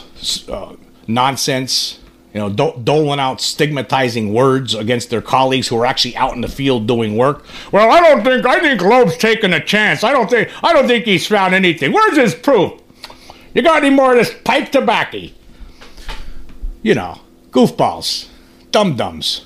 uh, 0.49 0.75
nonsense 1.07 1.99
you 2.33 2.39
know, 2.39 2.49
do- 2.49 2.79
doling 2.83 3.19
out 3.19 3.41
stigmatizing 3.41 4.33
words 4.33 4.75
against 4.75 5.09
their 5.09 5.21
colleagues 5.21 5.67
who 5.67 5.77
are 5.77 5.85
actually 5.85 6.15
out 6.15 6.35
in 6.35 6.41
the 6.41 6.47
field 6.47 6.87
doing 6.87 7.17
work. 7.17 7.43
Well, 7.71 7.91
I 7.91 7.99
don't 8.01 8.23
think 8.23 8.45
I 8.45 8.59
think 8.59 8.81
Loeb's 8.81 9.17
taking 9.17 9.53
a 9.53 9.63
chance. 9.63 10.03
I 10.03 10.11
don't 10.11 10.29
think 10.29 10.49
I 10.63 10.73
don't 10.73 10.87
think 10.87 11.05
he's 11.05 11.25
found 11.25 11.55
anything. 11.55 11.91
Where's 11.91 12.17
his 12.17 12.35
proof? 12.35 12.79
You 13.53 13.63
got 13.63 13.83
any 13.83 13.93
more 13.95 14.11
of 14.11 14.17
this 14.17 14.33
pipe 14.43 14.71
tobacco? 14.71 15.29
You 16.81 16.95
know, 16.95 17.19
goofballs, 17.51 18.27
dum 18.71 18.95
dums, 18.95 19.45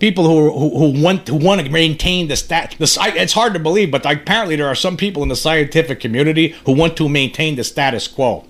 people 0.00 0.24
who, 0.24 0.50
who, 0.58 0.78
who 0.78 1.02
want 1.02 1.28
who 1.28 1.36
want 1.36 1.60
to 1.64 1.70
maintain 1.70 2.28
the 2.28 2.36
stat. 2.36 2.74
The, 2.78 3.12
it's 3.16 3.32
hard 3.32 3.54
to 3.54 3.60
believe, 3.60 3.90
but 3.90 4.04
apparently 4.04 4.56
there 4.56 4.66
are 4.66 4.74
some 4.74 4.96
people 4.96 5.22
in 5.22 5.28
the 5.28 5.36
scientific 5.36 6.00
community 6.00 6.54
who 6.66 6.72
want 6.72 6.96
to 6.96 7.08
maintain 7.08 7.56
the 7.56 7.64
status 7.64 8.08
quo. 8.08 8.44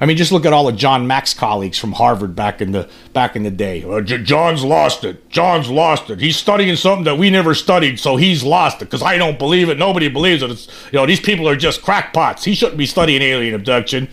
I 0.00 0.04
mean, 0.04 0.16
just 0.16 0.30
look 0.30 0.44
at 0.44 0.52
all 0.52 0.68
of 0.68 0.76
John 0.76 1.06
Mack's 1.06 1.32
colleagues 1.32 1.78
from 1.78 1.92
Harvard 1.92 2.36
back 2.36 2.60
in 2.60 2.72
the 2.72 2.88
back 3.12 3.34
in 3.34 3.42
the 3.42 3.50
day. 3.50 3.82
Uh, 3.82 4.00
J- 4.02 4.22
John's 4.22 4.62
lost 4.62 5.04
it. 5.04 5.28
John's 5.30 5.70
lost 5.70 6.10
it. 6.10 6.20
He's 6.20 6.36
studying 6.36 6.76
something 6.76 7.04
that 7.04 7.16
we 7.16 7.30
never 7.30 7.54
studied, 7.54 7.98
so 7.98 8.16
he's 8.16 8.44
lost 8.44 8.82
it. 8.82 8.84
Because 8.86 9.02
I 9.02 9.16
don't 9.16 9.38
believe 9.38 9.70
it. 9.70 9.78
Nobody 9.78 10.08
believes 10.08 10.42
it. 10.42 10.50
It's, 10.50 10.68
you 10.92 10.98
know, 10.98 11.06
these 11.06 11.20
people 11.20 11.48
are 11.48 11.56
just 11.56 11.82
crackpots. 11.82 12.44
He 12.44 12.54
shouldn't 12.54 12.78
be 12.78 12.86
studying 12.86 13.22
alien 13.22 13.54
abduction. 13.54 14.08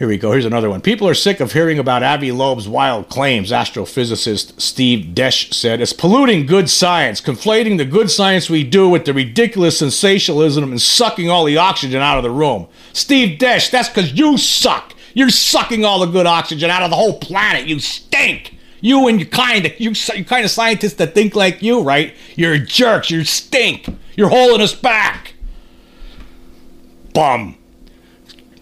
Here 0.00 0.08
we 0.08 0.16
go. 0.16 0.32
Here's 0.32 0.46
another 0.46 0.70
one. 0.70 0.80
People 0.80 1.06
are 1.08 1.14
sick 1.14 1.40
of 1.40 1.52
hearing 1.52 1.78
about 1.78 2.02
Avi 2.02 2.32
Loeb's 2.32 2.66
wild 2.66 3.10
claims, 3.10 3.50
astrophysicist 3.50 4.58
Steve 4.58 5.14
Desch 5.14 5.52
said. 5.52 5.82
It's 5.82 5.92
polluting 5.92 6.46
good 6.46 6.70
science, 6.70 7.20
conflating 7.20 7.76
the 7.76 7.84
good 7.84 8.10
science 8.10 8.48
we 8.48 8.64
do 8.64 8.88
with 8.88 9.04
the 9.04 9.12
ridiculous 9.12 9.78
sensationalism 9.78 10.64
and 10.70 10.80
sucking 10.80 11.28
all 11.28 11.44
the 11.44 11.58
oxygen 11.58 12.00
out 12.00 12.16
of 12.16 12.22
the 12.22 12.30
room. 12.30 12.66
Steve 12.94 13.38
Desch, 13.38 13.70
that's 13.70 13.90
because 13.90 14.14
you 14.14 14.38
suck. 14.38 14.94
You're 15.12 15.28
sucking 15.28 15.84
all 15.84 15.98
the 15.98 16.06
good 16.06 16.24
oxygen 16.24 16.70
out 16.70 16.82
of 16.82 16.88
the 16.88 16.96
whole 16.96 17.18
planet. 17.18 17.66
You 17.66 17.78
stink. 17.78 18.56
You 18.80 19.06
and 19.06 19.20
your 19.20 19.28
kind 19.28 19.66
of 19.66 19.78
you, 19.78 19.92
you 20.14 20.24
kind 20.24 20.46
of 20.46 20.50
scientists 20.50 20.94
that 20.94 21.12
think 21.12 21.36
like 21.36 21.60
you, 21.60 21.82
right? 21.82 22.14
You're 22.36 22.56
jerks. 22.56 23.10
You 23.10 23.24
stink. 23.24 23.86
You're 24.16 24.30
holding 24.30 24.62
us 24.62 24.74
back. 24.74 25.34
Bum. 27.12 27.58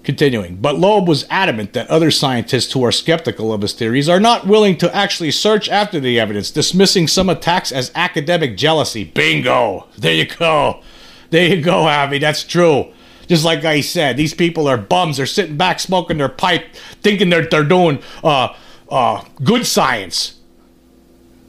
Continuing, 0.09 0.57
but 0.57 0.79
Loeb 0.79 1.07
was 1.07 1.27
adamant 1.29 1.75
that 1.75 1.87
other 1.91 2.11
scientists 2.11 2.73
who 2.73 2.83
are 2.83 2.91
skeptical 2.91 3.53
of 3.53 3.61
his 3.61 3.75
theories 3.75 4.09
are 4.09 4.19
not 4.19 4.47
willing 4.47 4.79
to 4.79 4.97
actually 4.97 5.31
search 5.31 5.69
after 5.69 6.01
the 6.01 6.19
evidence, 6.19 6.51
dismissing 6.51 7.07
some 7.07 7.29
attacks 7.29 7.71
as 7.71 7.93
academic 7.95 8.57
jealousy. 8.57 9.05
Bingo! 9.05 9.87
There 9.99 10.15
you 10.15 10.25
go. 10.25 10.81
There 11.29 11.55
you 11.55 11.61
go, 11.61 11.81
Avi. 11.81 12.21
That's 12.21 12.43
true. 12.43 12.91
Just 13.27 13.45
like 13.45 13.67
I 13.67 13.83
said, 13.83 14.17
these 14.17 14.33
people 14.33 14.67
are 14.67 14.79
bums. 14.79 15.19
They're 15.19 15.27
sitting 15.27 15.59
back 15.59 15.79
smoking 15.79 16.17
their 16.17 16.31
pipe, 16.31 16.75
thinking 17.03 17.29
they're, 17.29 17.45
they're 17.45 17.63
doing 17.63 17.99
uh, 18.25 18.55
uh, 18.89 19.23
good 19.45 19.67
science. 19.67 20.38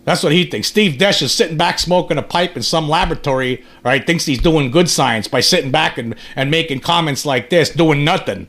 That's 0.10 0.24
what 0.24 0.32
he 0.32 0.44
thinks. 0.44 0.68
Steve 0.68 0.94
Desch 0.94 1.22
is 1.22 1.32
sitting 1.32 1.56
back 1.56 1.78
smoking 1.78 2.18
a 2.18 2.24
pipe 2.24 2.56
in 2.56 2.64
some 2.64 2.90
laboratory, 2.90 3.64
right? 3.84 4.04
Thinks 4.04 4.26
he's 4.26 4.42
doing 4.42 4.72
good 4.72 4.90
science 4.90 5.28
by 5.28 5.40
sitting 5.40 5.70
back 5.70 6.00
and, 6.00 6.16
and 6.36 6.50
making 6.50 6.80
comments 6.80 7.28
like 7.28 7.52
this, 7.52 7.70
doing 7.70 8.04
nothing. 8.04 8.48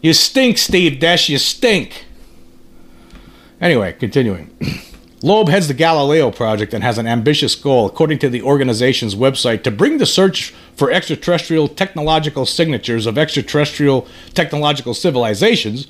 You 0.00 0.12
stink, 0.12 0.58
Steve 0.58 0.98
Desch. 0.98 1.28
You 1.28 1.38
stink. 1.38 2.06
Anyway, 3.60 3.92
continuing. 3.92 4.50
Loeb 5.22 5.48
heads 5.48 5.68
the 5.68 5.74
Galileo 5.74 6.32
project 6.32 6.74
and 6.74 6.82
has 6.82 6.98
an 6.98 7.06
ambitious 7.06 7.54
goal, 7.54 7.86
according 7.86 8.18
to 8.18 8.28
the 8.28 8.42
organization's 8.42 9.14
website, 9.14 9.62
to 9.62 9.70
bring 9.70 9.98
the 9.98 10.06
search 10.06 10.52
for 10.74 10.90
extraterrestrial 10.90 11.68
technological 11.68 12.46
signatures 12.46 13.06
of 13.06 13.16
extraterrestrial 13.16 14.08
technological 14.34 14.92
civilizations 14.92 15.86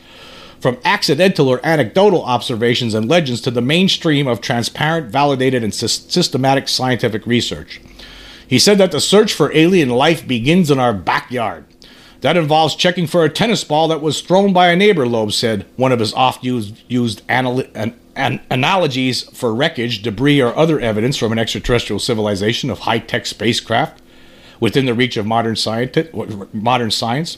from 0.62 0.78
accidental 0.84 1.48
or 1.48 1.60
anecdotal 1.64 2.24
observations 2.24 2.94
and 2.94 3.08
legends 3.08 3.40
to 3.40 3.50
the 3.50 3.60
mainstream 3.60 4.28
of 4.28 4.40
transparent, 4.40 5.10
validated, 5.10 5.64
and 5.64 5.74
systematic 5.74 6.68
scientific 6.68 7.26
research. 7.26 7.80
He 8.46 8.60
said 8.60 8.78
that 8.78 8.92
the 8.92 9.00
search 9.00 9.32
for 9.32 9.52
alien 9.56 9.90
life 9.90 10.26
begins 10.26 10.70
in 10.70 10.78
our 10.78 10.92
backyard. 10.92 11.64
That 12.20 12.36
involves 12.36 12.76
checking 12.76 13.08
for 13.08 13.24
a 13.24 13.28
tennis 13.28 13.64
ball 13.64 13.88
that 13.88 14.00
was 14.00 14.20
thrown 14.20 14.52
by 14.52 14.68
a 14.68 14.76
neighbor, 14.76 15.08
Loeb 15.08 15.32
said, 15.32 15.66
one 15.74 15.90
of 15.90 15.98
his 15.98 16.14
oft 16.14 16.44
used, 16.44 16.80
used 16.86 17.22
an, 17.28 17.64
an 18.14 18.40
analogies 18.48 19.22
for 19.36 19.52
wreckage, 19.52 20.02
debris, 20.02 20.40
or 20.40 20.56
other 20.56 20.78
evidence 20.78 21.16
from 21.16 21.32
an 21.32 21.40
extraterrestrial 21.40 21.98
civilization 21.98 22.70
of 22.70 22.80
high 22.80 23.00
tech 23.00 23.26
spacecraft 23.26 24.01
within 24.62 24.86
the 24.86 24.94
reach 24.94 25.16
of 25.16 25.26
modern 25.26 25.56
science, 25.56 25.98
modern 26.52 26.88
science. 26.88 27.36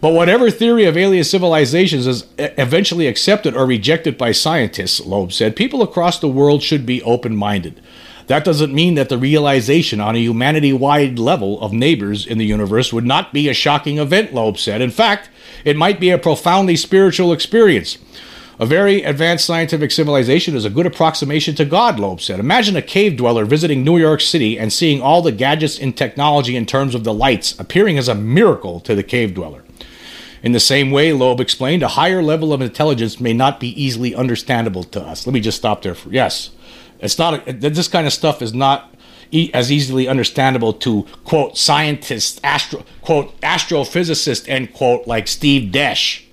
But 0.00 0.14
whatever 0.14 0.50
theory 0.50 0.86
of 0.86 0.96
alien 0.96 1.22
civilizations 1.22 2.06
is 2.06 2.24
eventually 2.38 3.06
accepted 3.06 3.54
or 3.54 3.66
rejected 3.66 4.16
by 4.16 4.32
scientists, 4.32 4.98
Loeb 4.98 5.34
said, 5.34 5.54
people 5.54 5.82
across 5.82 6.18
the 6.18 6.30
world 6.30 6.62
should 6.62 6.86
be 6.86 7.02
open 7.02 7.36
minded. 7.36 7.82
That 8.26 8.42
doesn't 8.42 8.72
mean 8.72 8.94
that 8.94 9.10
the 9.10 9.18
realization 9.18 10.00
on 10.00 10.16
a 10.16 10.20
humanity 10.20 10.72
wide 10.72 11.18
level 11.18 11.60
of 11.60 11.74
neighbors 11.74 12.26
in 12.26 12.38
the 12.38 12.46
universe 12.46 12.90
would 12.90 13.04
not 13.04 13.34
be 13.34 13.50
a 13.50 13.54
shocking 13.54 13.98
event, 13.98 14.32
Loeb 14.32 14.56
said. 14.56 14.80
In 14.80 14.90
fact, 14.90 15.28
it 15.66 15.76
might 15.76 16.00
be 16.00 16.08
a 16.08 16.16
profoundly 16.16 16.76
spiritual 16.76 17.34
experience. 17.34 17.98
A 18.62 18.64
very 18.64 19.02
advanced 19.02 19.44
scientific 19.44 19.90
civilization 19.90 20.54
is 20.54 20.64
a 20.64 20.70
good 20.70 20.86
approximation 20.86 21.56
to 21.56 21.64
God, 21.64 21.98
Loeb 21.98 22.20
said. 22.20 22.38
Imagine 22.38 22.76
a 22.76 22.80
cave 22.80 23.16
dweller 23.16 23.44
visiting 23.44 23.82
New 23.82 23.98
York 23.98 24.20
City 24.20 24.56
and 24.56 24.72
seeing 24.72 25.02
all 25.02 25.20
the 25.20 25.32
gadgets 25.32 25.80
in 25.80 25.92
technology 25.92 26.54
in 26.54 26.64
terms 26.64 26.94
of 26.94 27.02
the 27.02 27.12
lights 27.12 27.58
appearing 27.58 27.98
as 27.98 28.06
a 28.06 28.14
miracle 28.14 28.78
to 28.78 28.94
the 28.94 29.02
cave 29.02 29.34
dweller. 29.34 29.64
In 30.44 30.52
the 30.52 30.60
same 30.60 30.92
way, 30.92 31.12
Loeb 31.12 31.40
explained, 31.40 31.82
a 31.82 31.88
higher 31.88 32.22
level 32.22 32.52
of 32.52 32.60
intelligence 32.60 33.18
may 33.18 33.32
not 33.32 33.58
be 33.58 33.70
easily 33.82 34.14
understandable 34.14 34.84
to 34.84 35.02
us. 35.02 35.26
Let 35.26 35.34
me 35.34 35.40
just 35.40 35.58
stop 35.58 35.82
there. 35.82 35.96
For, 35.96 36.10
yes, 36.10 36.50
it's 37.00 37.18
not. 37.18 37.48
A, 37.48 37.52
this 37.52 37.88
kind 37.88 38.06
of 38.06 38.12
stuff 38.12 38.40
is 38.40 38.54
not 38.54 38.94
e- 39.32 39.50
as 39.52 39.72
easily 39.72 40.06
understandable 40.06 40.72
to 40.74 41.02
quote 41.24 41.58
scientists, 41.58 42.40
astro 42.44 42.84
quote 43.00 43.40
astrophysicist 43.40 44.48
end 44.48 44.72
quote 44.72 45.08
like 45.08 45.26
Steve 45.26 45.72
Desch. 45.72 46.26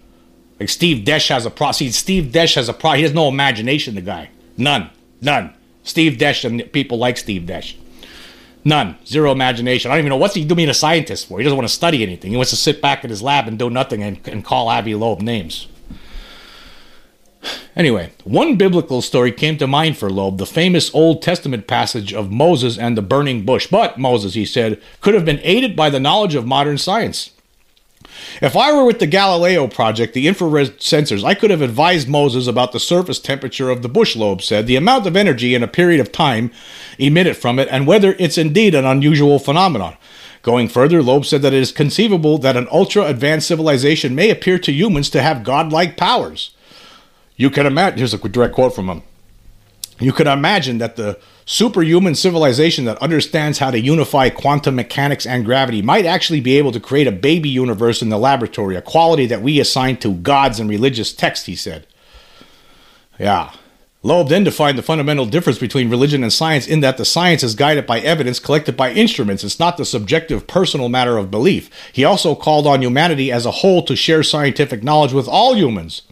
Like 0.60 0.70
Steve 0.70 1.06
Desch 1.06 1.30
has 1.30 1.46
a 1.46 1.50
pro. 1.50 1.72
See, 1.72 1.92
Steve 1.92 2.32
Desch 2.32 2.56
has 2.56 2.68
a 2.68 2.74
pro. 2.74 2.94
He 2.94 3.04
has 3.04 3.14
no 3.14 3.28
imagination. 3.28 3.96
The 3.96 4.02
guy, 4.02 4.30
none, 4.58 4.90
none. 5.22 5.54
Steve 5.84 6.14
Desch 6.14 6.44
and 6.44 6.72
people 6.74 6.98
like 6.98 7.18
Steve 7.18 7.44
Desch, 7.44 7.76
none, 8.64 8.98
zero 9.06 9.32
imagination. 9.32 9.90
I 9.90 9.96
don't 9.96 10.00
even 10.00 10.10
know 10.10 10.18
what's 10.18 10.36
he 10.36 10.44
doing 10.46 10.70
a 10.70 10.74
scientist 10.74 11.28
for. 11.28 11.40
He 11.40 11.44
doesn't 11.44 11.58
want 11.58 11.68
to 11.68 11.74
study 11.74 12.04
anything. 12.04 12.32
He 12.32 12.38
wants 12.38 12.52
to 12.52 12.58
sit 12.58 12.82
back 12.82 13.04
in 13.04 13.10
his 13.10 13.22
lab 13.22 13.48
and 13.48 13.58
do 13.58 13.70
nothing 13.70 14.04
and, 14.04 14.20
and 14.28 14.44
call 14.44 14.68
Avi 14.68 14.96
Loeb 14.96 15.22
names. 15.22 15.68
Anyway, 17.76 18.12
one 18.26 18.58
biblical 18.58 19.02
story 19.02 19.32
came 19.32 19.58
to 19.58 19.66
mind 19.66 19.98
for 19.98 20.10
Loeb, 20.10 20.38
the 20.38 20.46
famous 20.46 20.94
Old 20.94 21.22
Testament 21.22 21.68
passage 21.68 22.14
of 22.14 22.30
Moses 22.30 22.78
and 22.78 22.98
the 22.98 23.02
burning 23.02 23.46
bush. 23.46 23.68
But 23.68 23.98
Moses, 23.98 24.34
he 24.34 24.46
said, 24.46 24.82
could 25.00 25.14
have 25.14 25.24
been 25.24 25.40
aided 25.44 25.76
by 25.76 25.90
the 25.90 26.00
knowledge 26.00 26.36
of 26.36 26.46
modern 26.46 26.78
science. 26.78 27.32
If 28.42 28.56
I 28.56 28.72
were 28.72 28.86
with 28.86 29.00
the 29.00 29.08
Galileo 29.08 29.68
project, 29.68 30.14
the 30.14 30.28
infrared 30.28 30.80
sensors, 30.80 31.24
I 31.24 31.34
could 31.34 31.52
have 31.52 31.62
advised 31.62 32.08
Moses 32.08 32.48
about 32.48 32.72
the 32.72 32.80
surface 32.80 33.20
temperature 33.20 33.70
of 33.70 33.82
the 33.82 33.90
bush, 33.90 34.16
Loeb 34.16 34.42
said, 34.42 34.68
the 34.68 34.76
amount 34.76 35.06
of 35.06 35.16
energy 35.16 35.56
in 35.56 35.64
a 35.64 35.68
period 35.68 36.00
of 36.00 36.12
time 36.12 36.52
emitted 36.98 37.38
from 37.38 37.60
it, 37.60 37.68
and 37.72 37.86
whether 37.86 38.16
it's 38.20 38.38
indeed 38.38 38.76
an 38.76 38.86
unusual 38.86 39.40
phenomenon. 39.40 39.98
Going 40.42 40.70
further, 40.70 41.04
Loeb 41.04 41.26
said 41.26 41.42
that 41.42 41.54
it 41.54 41.62
is 41.62 41.72
conceivable 41.72 42.38
that 42.38 42.56
an 42.56 42.68
ultra 42.72 43.06
advanced 43.06 43.48
civilization 43.48 44.16
may 44.16 44.30
appear 44.30 44.58
to 44.60 44.72
humans 44.72 45.10
to 45.10 45.22
have 45.22 45.44
godlike 45.44 45.98
powers. 45.98 46.52
You 47.36 47.50
can 47.50 47.66
imagine, 47.66 48.00
here's 48.00 48.14
a 48.14 48.18
direct 48.18 48.56
quote 48.56 48.74
from 48.74 48.90
him. 48.90 49.04
You 50.00 50.14
can 50.14 50.28
imagine 50.28 50.78
that 50.78 50.96
the 50.96 51.20
superhuman 51.46 52.16
civilization 52.16 52.86
that 52.86 52.98
understands 53.00 53.60
how 53.60 53.72
to 53.72 53.80
unify 53.80 54.30
quantum 54.30 54.76
mechanics 54.76 55.26
and 55.26 55.44
gravity 55.44 55.82
might 55.82 56.06
actually 56.06 56.40
be 56.40 56.58
able 56.58 56.72
to 56.72 56.80
create 56.80 57.08
a 57.08 57.12
baby 57.12 57.50
universe 57.50 58.02
in 58.02 58.10
the 58.10 58.18
laboratory, 58.18 58.76
a 58.76 58.82
quality 58.82 59.26
that 59.26 59.42
we 59.42 59.60
assign 59.60 59.98
to 59.98 60.14
gods 60.14 60.60
and 60.60 60.70
religious 60.70 61.12
texts, 61.12 61.48
he 61.48 61.56
said. 61.56 61.86
Yeah. 63.20 63.52
Loeb 64.02 64.30
then 64.30 64.46
defined 64.46 64.78
the 64.78 64.84
fundamental 64.84 65.26
difference 65.26 65.60
between 65.60 65.90
religion 65.90 66.24
and 66.24 66.32
science 66.32 66.66
in 66.66 66.80
that 66.80 66.96
the 66.96 67.04
science 67.04 67.44
is 67.44 67.54
guided 67.54 67.86
by 67.86 68.00
evidence 68.00 68.40
collected 68.40 68.78
by 68.78 68.94
instruments. 68.94 69.44
It's 69.44 69.60
not 69.60 69.76
the 69.76 69.84
subjective 69.84 70.48
personal 70.48 70.88
matter 70.88 71.18
of 71.18 71.30
belief. 71.30 71.70
He 71.92 72.06
also 72.06 72.34
called 72.34 72.66
on 72.66 72.82
humanity 72.82 73.30
as 73.30 73.46
a 73.46 73.52
whole 73.52 73.84
to 73.84 73.98
share 73.98 74.24
scientific 74.24 74.84
knowledge 74.84 75.12
with 75.12 75.28
all 75.28 75.54
humans. 75.54 76.04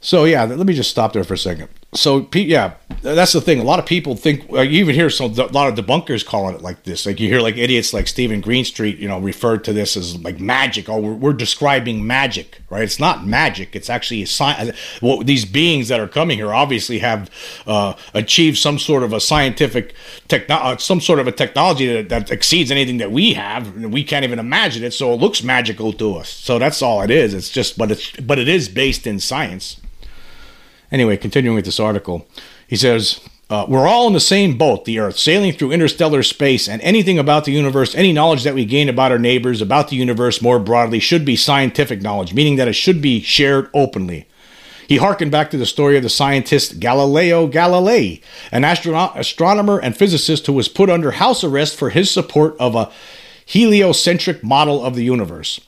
So 0.00 0.24
yeah, 0.24 0.44
let 0.44 0.66
me 0.66 0.74
just 0.74 0.90
stop 0.90 1.12
there 1.12 1.22
for 1.22 1.34
a 1.34 1.38
second. 1.38 1.68
So 1.96 2.28
yeah, 2.34 2.74
that's 3.02 3.32
the 3.32 3.40
thing. 3.40 3.58
A 3.58 3.64
lot 3.64 3.78
of 3.78 3.86
people 3.86 4.16
think. 4.16 4.50
You 4.50 4.62
even 4.62 4.94
hear 4.94 5.10
some 5.10 5.32
a 5.32 5.46
lot 5.46 5.68
of 5.68 5.84
debunkers 5.84 6.24
calling 6.24 6.54
it 6.54 6.62
like 6.62 6.84
this. 6.84 7.06
Like 7.06 7.20
you 7.20 7.28
hear 7.28 7.40
like 7.40 7.56
idiots 7.56 7.92
like 7.92 8.06
Stephen 8.06 8.40
Greenstreet, 8.40 8.98
you 8.98 9.08
know, 9.08 9.18
referred 9.18 9.64
to 9.64 9.72
this 9.72 9.96
as 9.96 10.16
like 10.22 10.38
magic. 10.38 10.88
Oh, 10.88 11.00
we're, 11.00 11.14
we're 11.14 11.32
describing 11.32 12.06
magic, 12.06 12.60
right? 12.70 12.82
It's 12.82 13.00
not 13.00 13.26
magic. 13.26 13.74
It's 13.74 13.90
actually 13.90 14.22
a 14.22 14.26
science. 14.26 14.76
Well, 15.00 15.22
these 15.22 15.44
beings 15.44 15.88
that 15.88 16.00
are 16.00 16.08
coming 16.08 16.38
here 16.38 16.52
obviously 16.52 16.98
have 17.00 17.30
uh, 17.66 17.94
achieved 18.14 18.58
some 18.58 18.78
sort 18.78 19.02
of 19.02 19.12
a 19.12 19.20
scientific 19.20 19.94
techno, 20.28 20.56
uh, 20.56 20.76
some 20.76 21.00
sort 21.00 21.18
of 21.18 21.26
a 21.26 21.32
technology 21.32 21.86
that, 21.92 22.08
that 22.08 22.30
exceeds 22.30 22.70
anything 22.70 22.98
that 22.98 23.10
we 23.10 23.34
have. 23.34 23.74
We 23.74 24.04
can't 24.04 24.24
even 24.24 24.38
imagine 24.38 24.84
it, 24.84 24.92
so 24.92 25.12
it 25.12 25.20
looks 25.20 25.42
magical 25.42 25.92
to 25.94 26.16
us. 26.16 26.28
So 26.28 26.58
that's 26.58 26.82
all 26.82 27.02
it 27.02 27.10
is. 27.10 27.34
It's 27.34 27.50
just, 27.50 27.78
but 27.78 27.90
it's 27.90 28.10
but 28.12 28.38
it 28.38 28.48
is 28.48 28.68
based 28.68 29.06
in 29.06 29.18
science. 29.20 29.80
Anyway, 30.92 31.16
continuing 31.16 31.56
with 31.56 31.64
this 31.64 31.80
article, 31.80 32.26
he 32.66 32.76
says, 32.76 33.20
uh, 33.50 33.66
We're 33.68 33.86
all 33.86 34.06
in 34.06 34.12
the 34.12 34.20
same 34.20 34.56
boat, 34.56 34.84
the 34.84 34.98
Earth, 34.98 35.18
sailing 35.18 35.52
through 35.52 35.72
interstellar 35.72 36.22
space, 36.22 36.68
and 36.68 36.80
anything 36.82 37.18
about 37.18 37.44
the 37.44 37.52
universe, 37.52 37.94
any 37.94 38.12
knowledge 38.12 38.44
that 38.44 38.54
we 38.54 38.64
gain 38.64 38.88
about 38.88 39.12
our 39.12 39.18
neighbors, 39.18 39.60
about 39.60 39.88
the 39.88 39.96
universe 39.96 40.42
more 40.42 40.58
broadly, 40.58 41.00
should 41.00 41.24
be 41.24 41.36
scientific 41.36 42.02
knowledge, 42.02 42.34
meaning 42.34 42.56
that 42.56 42.68
it 42.68 42.74
should 42.74 43.02
be 43.02 43.20
shared 43.20 43.68
openly. 43.74 44.26
He 44.88 44.98
harkened 44.98 45.32
back 45.32 45.50
to 45.50 45.56
the 45.56 45.66
story 45.66 45.96
of 45.96 46.04
the 46.04 46.08
scientist 46.08 46.78
Galileo 46.78 47.48
Galilei, 47.48 48.22
an 48.52 48.62
astrono- 48.62 49.16
astronomer 49.16 49.78
and 49.78 49.96
physicist 49.96 50.46
who 50.46 50.52
was 50.52 50.68
put 50.68 50.88
under 50.88 51.12
house 51.12 51.42
arrest 51.42 51.76
for 51.76 51.90
his 51.90 52.10
support 52.10 52.56
of 52.60 52.76
a 52.76 52.90
heliocentric 53.44 54.44
model 54.44 54.84
of 54.84 54.94
the 54.94 55.04
universe. 55.04 55.60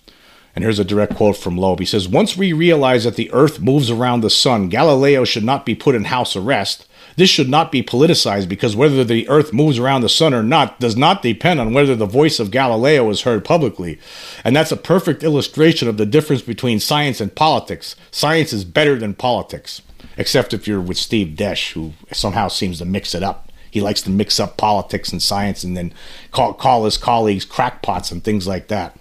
And 0.58 0.64
here's 0.64 0.80
a 0.80 0.84
direct 0.84 1.14
quote 1.14 1.36
from 1.36 1.56
Loeb. 1.56 1.78
He 1.78 1.86
says, 1.86 2.08
Once 2.08 2.36
we 2.36 2.52
realize 2.52 3.04
that 3.04 3.14
the 3.14 3.30
Earth 3.32 3.60
moves 3.60 3.92
around 3.92 4.22
the 4.22 4.28
sun, 4.28 4.68
Galileo 4.68 5.24
should 5.24 5.44
not 5.44 5.64
be 5.64 5.76
put 5.76 5.94
in 5.94 6.06
house 6.06 6.34
arrest. 6.34 6.84
This 7.14 7.30
should 7.30 7.48
not 7.48 7.70
be 7.70 7.80
politicized 7.80 8.48
because 8.48 8.74
whether 8.74 9.04
the 9.04 9.28
Earth 9.28 9.52
moves 9.52 9.78
around 9.78 10.00
the 10.00 10.08
sun 10.08 10.34
or 10.34 10.42
not 10.42 10.80
does 10.80 10.96
not 10.96 11.22
depend 11.22 11.60
on 11.60 11.74
whether 11.74 11.94
the 11.94 12.06
voice 12.06 12.40
of 12.40 12.50
Galileo 12.50 13.08
is 13.08 13.20
heard 13.20 13.44
publicly. 13.44 14.00
And 14.42 14.56
that's 14.56 14.72
a 14.72 14.76
perfect 14.76 15.22
illustration 15.22 15.86
of 15.86 15.96
the 15.96 16.04
difference 16.04 16.42
between 16.42 16.80
science 16.80 17.20
and 17.20 17.32
politics. 17.32 17.94
Science 18.10 18.52
is 18.52 18.64
better 18.64 18.98
than 18.98 19.14
politics, 19.14 19.80
except 20.16 20.52
if 20.52 20.66
you're 20.66 20.80
with 20.80 20.98
Steve 20.98 21.36
Desch, 21.36 21.74
who 21.74 21.92
somehow 22.10 22.48
seems 22.48 22.78
to 22.78 22.84
mix 22.84 23.14
it 23.14 23.22
up. 23.22 23.52
He 23.70 23.80
likes 23.80 24.02
to 24.02 24.10
mix 24.10 24.40
up 24.40 24.56
politics 24.56 25.12
and 25.12 25.22
science 25.22 25.62
and 25.62 25.76
then 25.76 25.94
call, 26.32 26.52
call 26.52 26.84
his 26.84 26.96
colleagues 26.96 27.44
crackpots 27.44 28.10
and 28.10 28.24
things 28.24 28.48
like 28.48 28.66
that 28.66 28.97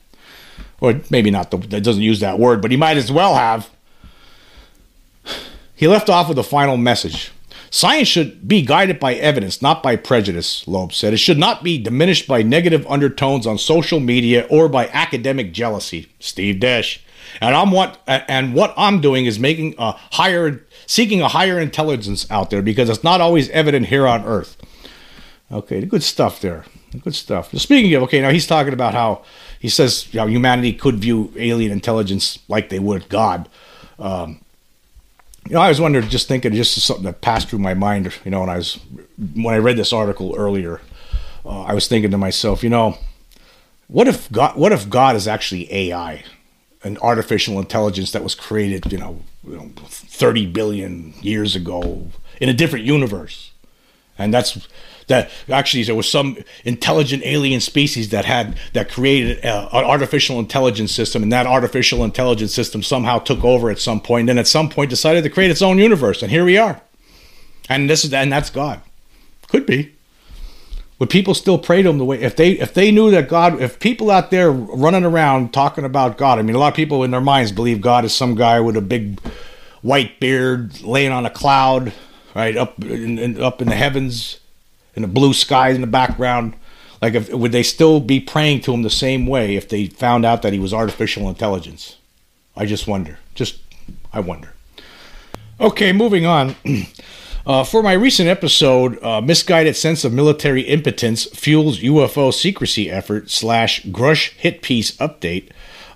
or 0.79 1.01
maybe 1.09 1.31
not 1.31 1.51
the 1.51 1.57
that 1.57 1.83
doesn't 1.83 2.03
use 2.03 2.19
that 2.19 2.39
word, 2.39 2.61
but 2.61 2.71
he 2.71 2.77
might 2.77 2.97
as 2.97 3.11
well 3.11 3.35
have. 3.35 3.69
He 5.75 5.87
left 5.87 6.09
off 6.09 6.29
with 6.29 6.39
a 6.39 6.43
final 6.43 6.77
message. 6.77 7.31
Science 7.69 8.07
should 8.07 8.47
be 8.47 8.61
guided 8.61 8.99
by 8.99 9.13
evidence, 9.15 9.61
not 9.61 9.83
by 9.83 9.95
prejudice, 9.95 10.67
Loeb 10.67 10.93
said. 10.93 11.13
It 11.13 11.17
should 11.17 11.37
not 11.37 11.63
be 11.63 11.77
diminished 11.77 12.27
by 12.27 12.41
negative 12.41 12.87
undertones 12.87 13.45
on 13.45 13.57
social 13.57 13.99
media 13.99 14.47
or 14.49 14.69
by 14.69 14.87
academic 14.87 15.51
jealousy. 15.51 16.11
Steve 16.19 16.55
Desch. 16.55 16.99
And 17.41 17.53
I'm 17.53 17.71
what 17.71 17.99
and 18.07 18.53
what 18.53 18.73
I'm 18.77 19.01
doing 19.01 19.25
is 19.25 19.37
making 19.37 19.75
a 19.77 19.91
higher 19.91 20.65
seeking 20.85 21.21
a 21.21 21.27
higher 21.27 21.59
intelligence 21.59 22.29
out 22.31 22.49
there 22.49 22.61
because 22.61 22.89
it's 22.89 23.03
not 23.03 23.21
always 23.21 23.49
evident 23.49 23.87
here 23.87 24.07
on 24.07 24.25
earth. 24.25 24.57
Okay, 25.51 25.85
good 25.85 26.03
stuff 26.03 26.41
there. 26.41 26.65
Good 27.03 27.15
stuff. 27.15 27.53
Speaking 27.57 27.93
of 27.95 28.03
okay, 28.03 28.21
now 28.21 28.31
he's 28.31 28.47
talking 28.47 28.73
about 28.73 28.93
how 28.93 29.23
he 29.59 29.69
says 29.69 30.13
know, 30.13 30.27
humanity 30.27 30.73
could 30.73 30.95
view 30.95 31.33
alien 31.37 31.71
intelligence 31.71 32.39
like 32.47 32.69
they 32.69 32.79
would 32.79 33.07
God. 33.09 33.47
Um, 33.99 34.41
you 35.47 35.53
know, 35.53 35.61
I 35.61 35.69
was 35.69 35.79
wondering, 35.79 36.09
just 36.09 36.27
thinking, 36.27 36.53
just 36.53 36.75
something 36.81 37.05
that 37.05 37.21
passed 37.21 37.49
through 37.49 37.59
my 37.59 37.73
mind. 37.73 38.13
You 38.25 38.31
know, 38.31 38.41
when 38.41 38.49
I 38.49 38.57
was 38.57 38.79
when 39.35 39.55
I 39.55 39.57
read 39.57 39.77
this 39.77 39.93
article 39.93 40.35
earlier, 40.37 40.81
uh, 41.45 41.63
I 41.63 41.73
was 41.73 41.87
thinking 41.87 42.11
to 42.11 42.17
myself, 42.17 42.63
you 42.63 42.69
know, 42.69 42.97
what 43.87 44.07
if 44.07 44.29
God? 44.31 44.57
What 44.57 44.73
if 44.73 44.89
God 44.89 45.15
is 45.15 45.27
actually 45.27 45.71
AI, 45.73 46.23
an 46.83 46.97
artificial 46.97 47.59
intelligence 47.59 48.11
that 48.11 48.23
was 48.23 48.35
created, 48.35 48.91
you 48.91 48.97
know, 48.97 49.21
you 49.45 49.55
know, 49.55 49.71
thirty 49.85 50.45
billion 50.45 51.13
years 51.21 51.55
ago 51.55 52.07
in 52.41 52.49
a 52.49 52.53
different 52.53 52.83
universe, 52.83 53.51
and 54.17 54.33
that's 54.33 54.67
that 55.07 55.29
actually 55.49 55.83
there 55.83 55.95
was 55.95 56.09
some 56.09 56.37
intelligent 56.63 57.23
alien 57.25 57.59
species 57.61 58.09
that 58.09 58.25
had 58.25 58.57
that 58.73 58.89
created 58.89 59.43
a, 59.43 59.75
an 59.75 59.85
artificial 59.85 60.39
intelligence 60.39 60.91
system, 60.91 61.23
and 61.23 61.31
that 61.31 61.47
artificial 61.47 62.03
intelligence 62.03 62.53
system 62.53 62.83
somehow 62.83 63.19
took 63.19 63.43
over 63.43 63.69
at 63.69 63.79
some 63.79 63.99
point, 63.99 64.21
and 64.21 64.29
then 64.29 64.37
at 64.37 64.47
some 64.47 64.69
point 64.69 64.89
decided 64.89 65.23
to 65.23 65.29
create 65.29 65.51
its 65.51 65.61
own 65.61 65.77
universe, 65.77 66.21
and 66.21 66.31
here 66.31 66.45
we 66.45 66.57
are. 66.57 66.81
And 67.69 67.89
this 67.89 68.05
is 68.05 68.13
and 68.13 68.31
that's 68.31 68.49
God. 68.49 68.81
Could 69.47 69.65
be. 69.65 69.93
Would 70.99 71.09
people 71.11 71.35
still 71.35 71.59
pray 71.59 71.83
to 71.83 71.89
him 71.89 71.99
the 71.99 72.05
way 72.05 72.19
if 72.19 72.35
they 72.35 72.51
if 72.53 72.73
they 72.73 72.91
knew 72.91 73.11
that 73.11 73.29
God 73.29 73.61
if 73.61 73.79
people 73.79 74.09
out 74.09 74.31
there 74.31 74.51
running 74.51 75.05
around 75.05 75.53
talking 75.53 75.85
about 75.85 76.17
God, 76.17 76.39
I 76.39 76.41
mean 76.41 76.55
a 76.55 76.59
lot 76.59 76.69
of 76.69 76.75
people 76.75 77.03
in 77.03 77.11
their 77.11 77.21
minds 77.21 77.51
believe 77.51 77.81
God 77.81 78.03
is 78.03 78.13
some 78.13 78.35
guy 78.35 78.59
with 78.59 78.75
a 78.75 78.81
big 78.81 79.19
white 79.81 80.19
beard 80.19 80.81
laying 80.81 81.11
on 81.11 81.25
a 81.25 81.29
cloud, 81.29 81.93
right 82.35 82.57
up 82.57 82.83
in, 82.83 83.19
in 83.19 83.41
up 83.41 83.61
in 83.61 83.69
the 83.69 83.75
heavens, 83.75 84.39
and 84.97 85.03
the 85.03 85.07
blue 85.07 85.31
skies 85.31 85.75
in 85.75 85.81
the 85.81 85.87
background. 85.87 86.55
Like, 87.03 87.13
if, 87.13 87.31
would 87.31 87.51
they 87.51 87.61
still 87.61 87.99
be 87.99 88.19
praying 88.19 88.61
to 88.61 88.73
him 88.73 88.81
the 88.81 88.89
same 88.89 89.27
way 89.27 89.55
if 89.55 89.69
they 89.69 89.85
found 89.85 90.25
out 90.25 90.41
that 90.41 90.53
he 90.53 90.59
was 90.59 90.73
artificial 90.73 91.29
intelligence? 91.29 91.97
I 92.55 92.65
just 92.65 92.87
wonder. 92.87 93.19
Just, 93.35 93.59
I 94.11 94.19
wonder. 94.19 94.53
Okay, 95.61 95.93
moving 95.93 96.25
on. 96.25 96.55
Uh, 97.45 97.63
for 97.63 97.81
my 97.81 97.93
recent 97.93 98.27
episode, 98.27 99.01
uh, 99.01 99.21
misguided 99.21 99.73
sense 99.73 100.03
of 100.03 100.11
military 100.11 100.63
impotence 100.63 101.23
fuels 101.27 101.79
UFO 101.79 102.33
secrecy 102.33 102.91
effort 102.91 103.29
slash 103.29 103.81
Grusch 103.83 104.31
hit 104.31 104.61
piece 104.61 104.91
update. 104.97 105.47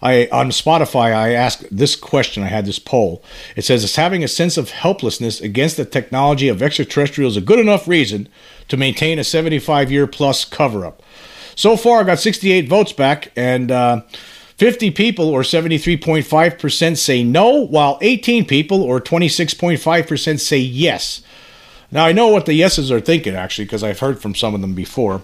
I 0.02 0.28
on 0.32 0.50
Spotify 0.50 1.14
I 1.14 1.34
asked 1.34 1.66
this 1.70 1.96
question. 1.96 2.44
I 2.44 2.48
had 2.48 2.66
this 2.66 2.80
poll. 2.80 3.24
It 3.56 3.66
says, 3.66 3.84
"Is 3.84 3.96
having 3.96 4.24
a 4.24 4.28
sense 4.28 4.58
of 4.58 4.72
helplessness 4.72 5.40
against 5.40 5.78
the 5.78 5.86
technology 5.86 6.48
of 6.48 6.62
extraterrestrials 6.62 7.38
a 7.38 7.42
good 7.42 7.60
enough 7.60 7.88
reason 7.88 8.28
to 8.70 8.78
maintain 8.78 9.20
a 9.20 9.24
75 9.24 9.92
year 9.92 10.08
plus 10.08 10.44
cover 10.44 10.86
up?" 10.86 11.04
So 11.56 11.78
far, 11.78 12.02
I 12.02 12.04
got 12.04 12.20
68 12.20 12.68
votes 12.68 12.94
back, 12.94 13.32
and 13.36 13.72
uh, 13.72 14.02
50 14.58 14.92
people, 14.92 15.30
or 15.30 15.42
73.5%, 15.42 16.98
say 16.98 17.24
no, 17.24 17.66
while 17.66 17.98
18 18.02 18.46
people, 18.46 18.82
or 18.82 19.02
26.5%, 19.02 20.40
say 20.40 20.58
yes. 20.58 21.22
Now, 21.92 22.06
I 22.06 22.14
know 22.14 22.30
what 22.30 22.46
the 22.46 22.54
yeses 22.54 22.92
are 22.92 23.02
thinking, 23.02 23.36
actually, 23.36 23.66
because 23.66 23.84
I've 23.84 24.00
heard 24.00 24.22
from 24.22 24.34
some 24.34 24.56
of 24.56 24.62
them 24.62 24.74
before 24.74 25.24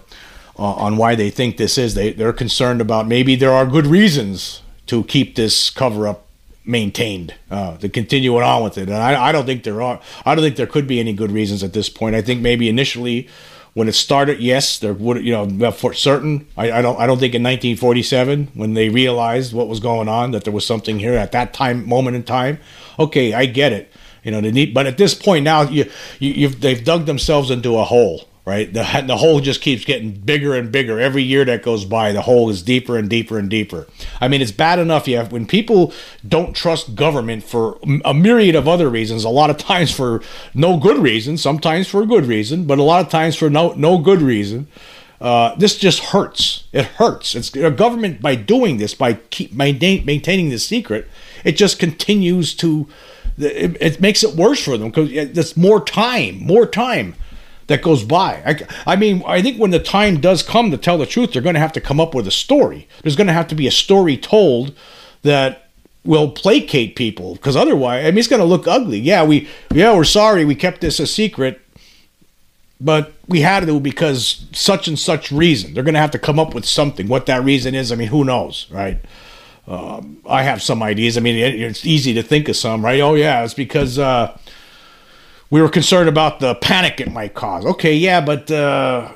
uh, 0.58 0.62
on 0.62 0.96
why 0.96 1.14
they 1.14 1.30
think 1.30 1.56
this 1.56 1.78
is. 1.78 1.94
They, 1.94 2.12
they're 2.12 2.32
concerned 2.32 2.80
about 2.80 3.08
maybe 3.08 3.36
there 3.36 3.52
are 3.52 3.64
good 3.64 3.86
reasons 3.86 4.60
to 4.88 5.04
keep 5.04 5.36
this 5.36 5.70
cover 5.70 6.08
up 6.08 6.26
maintained 6.68 7.34
uh, 7.50 7.78
to 7.78 7.88
continue 7.88 8.36
on 8.36 8.62
with 8.62 8.76
it. 8.76 8.88
And 8.88 8.98
I, 8.98 9.28
I, 9.28 9.32
don't 9.32 9.46
think 9.46 9.64
there 9.64 9.80
are. 9.80 10.00
I 10.24 10.34
don't 10.34 10.44
think 10.44 10.56
there 10.56 10.66
could 10.66 10.86
be 10.86 11.00
any 11.00 11.14
good 11.14 11.32
reasons 11.32 11.64
at 11.64 11.72
this 11.72 11.88
point. 11.88 12.14
I 12.14 12.20
think 12.20 12.42
maybe 12.42 12.68
initially, 12.68 13.28
when 13.72 13.88
it 13.88 13.94
started, 13.94 14.40
yes, 14.40 14.78
there 14.78 14.92
would. 14.92 15.24
You 15.24 15.32
know, 15.32 15.70
for 15.72 15.94
certain, 15.94 16.46
I, 16.56 16.72
I 16.72 16.82
don't. 16.82 16.98
I 17.00 17.06
don't 17.06 17.18
think 17.18 17.34
in 17.34 17.42
1947 17.42 18.48
when 18.54 18.74
they 18.74 18.88
realized 18.88 19.54
what 19.54 19.68
was 19.68 19.80
going 19.80 20.08
on 20.08 20.32
that 20.32 20.44
there 20.44 20.52
was 20.52 20.66
something 20.66 20.98
here 20.98 21.14
at 21.14 21.32
that 21.32 21.54
time 21.54 21.88
moment 21.88 22.16
in 22.16 22.22
time. 22.22 22.58
Okay, 22.98 23.32
I 23.32 23.46
get 23.46 23.72
it. 23.72 23.90
You 24.22 24.32
know, 24.32 24.40
they 24.40 24.52
need. 24.52 24.74
But 24.74 24.86
at 24.86 24.98
this 24.98 25.14
point 25.14 25.44
now, 25.44 25.62
you, 25.62 25.90
you 26.18 26.48
have 26.48 26.60
they've 26.60 26.84
dug 26.84 27.06
themselves 27.06 27.50
into 27.50 27.78
a 27.78 27.84
hole 27.84 28.27
right? 28.48 28.72
The, 28.72 29.02
the 29.06 29.18
hole 29.18 29.40
just 29.40 29.60
keeps 29.60 29.84
getting 29.84 30.12
bigger 30.12 30.54
and 30.54 30.72
bigger. 30.72 30.98
Every 30.98 31.22
year 31.22 31.44
that 31.44 31.62
goes 31.62 31.84
by, 31.84 32.12
the 32.12 32.22
hole 32.22 32.48
is 32.48 32.62
deeper 32.62 32.96
and 32.96 33.08
deeper 33.08 33.38
and 33.38 33.48
deeper. 33.50 33.86
I 34.20 34.26
mean, 34.26 34.40
it's 34.40 34.50
bad 34.50 34.78
enough 34.78 35.06
you 35.06 35.18
have, 35.18 35.30
when 35.30 35.46
people 35.46 35.92
don't 36.26 36.56
trust 36.56 36.94
government 36.94 37.44
for 37.44 37.78
a 38.04 38.14
myriad 38.14 38.54
of 38.54 38.66
other 38.66 38.88
reasons, 38.88 39.24
a 39.24 39.28
lot 39.28 39.50
of 39.50 39.58
times 39.58 39.94
for 39.94 40.22
no 40.54 40.78
good 40.78 40.98
reason, 40.98 41.36
sometimes 41.36 41.86
for 41.86 42.02
a 42.02 42.06
good 42.06 42.24
reason, 42.24 42.64
but 42.64 42.78
a 42.78 42.82
lot 42.82 43.04
of 43.04 43.10
times 43.10 43.36
for 43.36 43.50
no, 43.50 43.74
no 43.74 43.98
good 43.98 44.22
reason. 44.22 44.66
Uh, 45.20 45.54
this 45.56 45.76
just 45.76 45.98
hurts. 45.98 46.64
It 46.72 46.86
hurts. 46.86 47.34
It's 47.34 47.50
government 47.50 48.22
by 48.22 48.36
doing 48.36 48.78
this, 48.78 48.94
by 48.94 49.14
keep 49.14 49.52
maintain, 49.52 50.04
maintaining 50.06 50.48
the 50.48 50.58
secret, 50.58 51.08
it 51.44 51.52
just 51.52 51.78
continues 51.78 52.54
to. 52.54 52.88
It, 53.36 53.76
it 53.80 54.00
makes 54.00 54.24
it 54.24 54.34
worse 54.34 54.64
for 54.64 54.76
them 54.76 54.90
because 54.90 55.12
it's 55.12 55.56
more 55.56 55.84
time, 55.84 56.44
more 56.44 56.66
time 56.66 57.14
that 57.68 57.82
goes 57.82 58.02
by. 58.02 58.42
I, 58.44 58.92
I 58.92 58.96
mean, 58.96 59.22
I 59.26 59.40
think 59.40 59.58
when 59.58 59.70
the 59.70 59.78
time 59.78 60.20
does 60.20 60.42
come 60.42 60.70
to 60.70 60.76
tell 60.76 60.98
the 60.98 61.06
truth, 61.06 61.32
they're 61.32 61.42
going 61.42 61.54
to 61.54 61.60
have 61.60 61.72
to 61.74 61.80
come 61.80 62.00
up 62.00 62.14
with 62.14 62.26
a 62.26 62.32
story. 62.32 62.88
There's 63.02 63.16
going 63.16 63.28
to 63.28 63.32
have 63.32 63.48
to 63.48 63.54
be 63.54 63.66
a 63.66 63.70
story 63.70 64.16
told 64.16 64.74
that 65.22 65.68
will 66.04 66.30
placate 66.30 66.96
people 66.96 67.34
because 67.34 67.56
otherwise, 67.56 68.04
I 68.04 68.10
mean, 68.10 68.18
it's 68.18 68.28
going 68.28 68.40
to 68.40 68.46
look 68.46 68.66
ugly. 68.66 68.98
Yeah, 68.98 69.22
we, 69.22 69.48
yeah, 69.72 69.94
we're 69.94 70.04
sorry 70.04 70.44
we 70.44 70.54
kept 70.54 70.80
this 70.80 70.98
a 70.98 71.06
secret, 71.06 71.60
but 72.80 73.12
we 73.28 73.42
had 73.42 73.66
to 73.66 73.80
because 73.80 74.46
such 74.52 74.88
and 74.88 74.98
such 74.98 75.30
reason. 75.30 75.74
They're 75.74 75.84
going 75.84 75.94
to 75.94 76.00
have 76.00 76.12
to 76.12 76.18
come 76.18 76.38
up 76.38 76.54
with 76.54 76.64
something. 76.64 77.06
What 77.06 77.26
that 77.26 77.44
reason 77.44 77.74
is, 77.74 77.92
I 77.92 77.96
mean, 77.96 78.08
who 78.08 78.24
knows, 78.24 78.66
right? 78.70 78.98
Um, 79.66 80.22
I 80.26 80.44
have 80.44 80.62
some 80.62 80.82
ideas. 80.82 81.18
I 81.18 81.20
mean, 81.20 81.36
it, 81.36 81.60
it's 81.60 81.84
easy 81.84 82.14
to 82.14 82.22
think 82.22 82.48
of 82.48 82.56
some, 82.56 82.82
right? 82.82 83.00
Oh 83.00 83.12
yeah, 83.14 83.44
it's 83.44 83.52
because 83.52 83.98
uh, 83.98 84.38
we 85.50 85.62
were 85.62 85.68
concerned 85.68 86.08
about 86.08 86.40
the 86.40 86.54
panic 86.56 87.00
it 87.00 87.12
might 87.12 87.34
cause. 87.34 87.64
Okay, 87.64 87.94
yeah, 87.94 88.20
but 88.20 88.50
uh, 88.50 89.10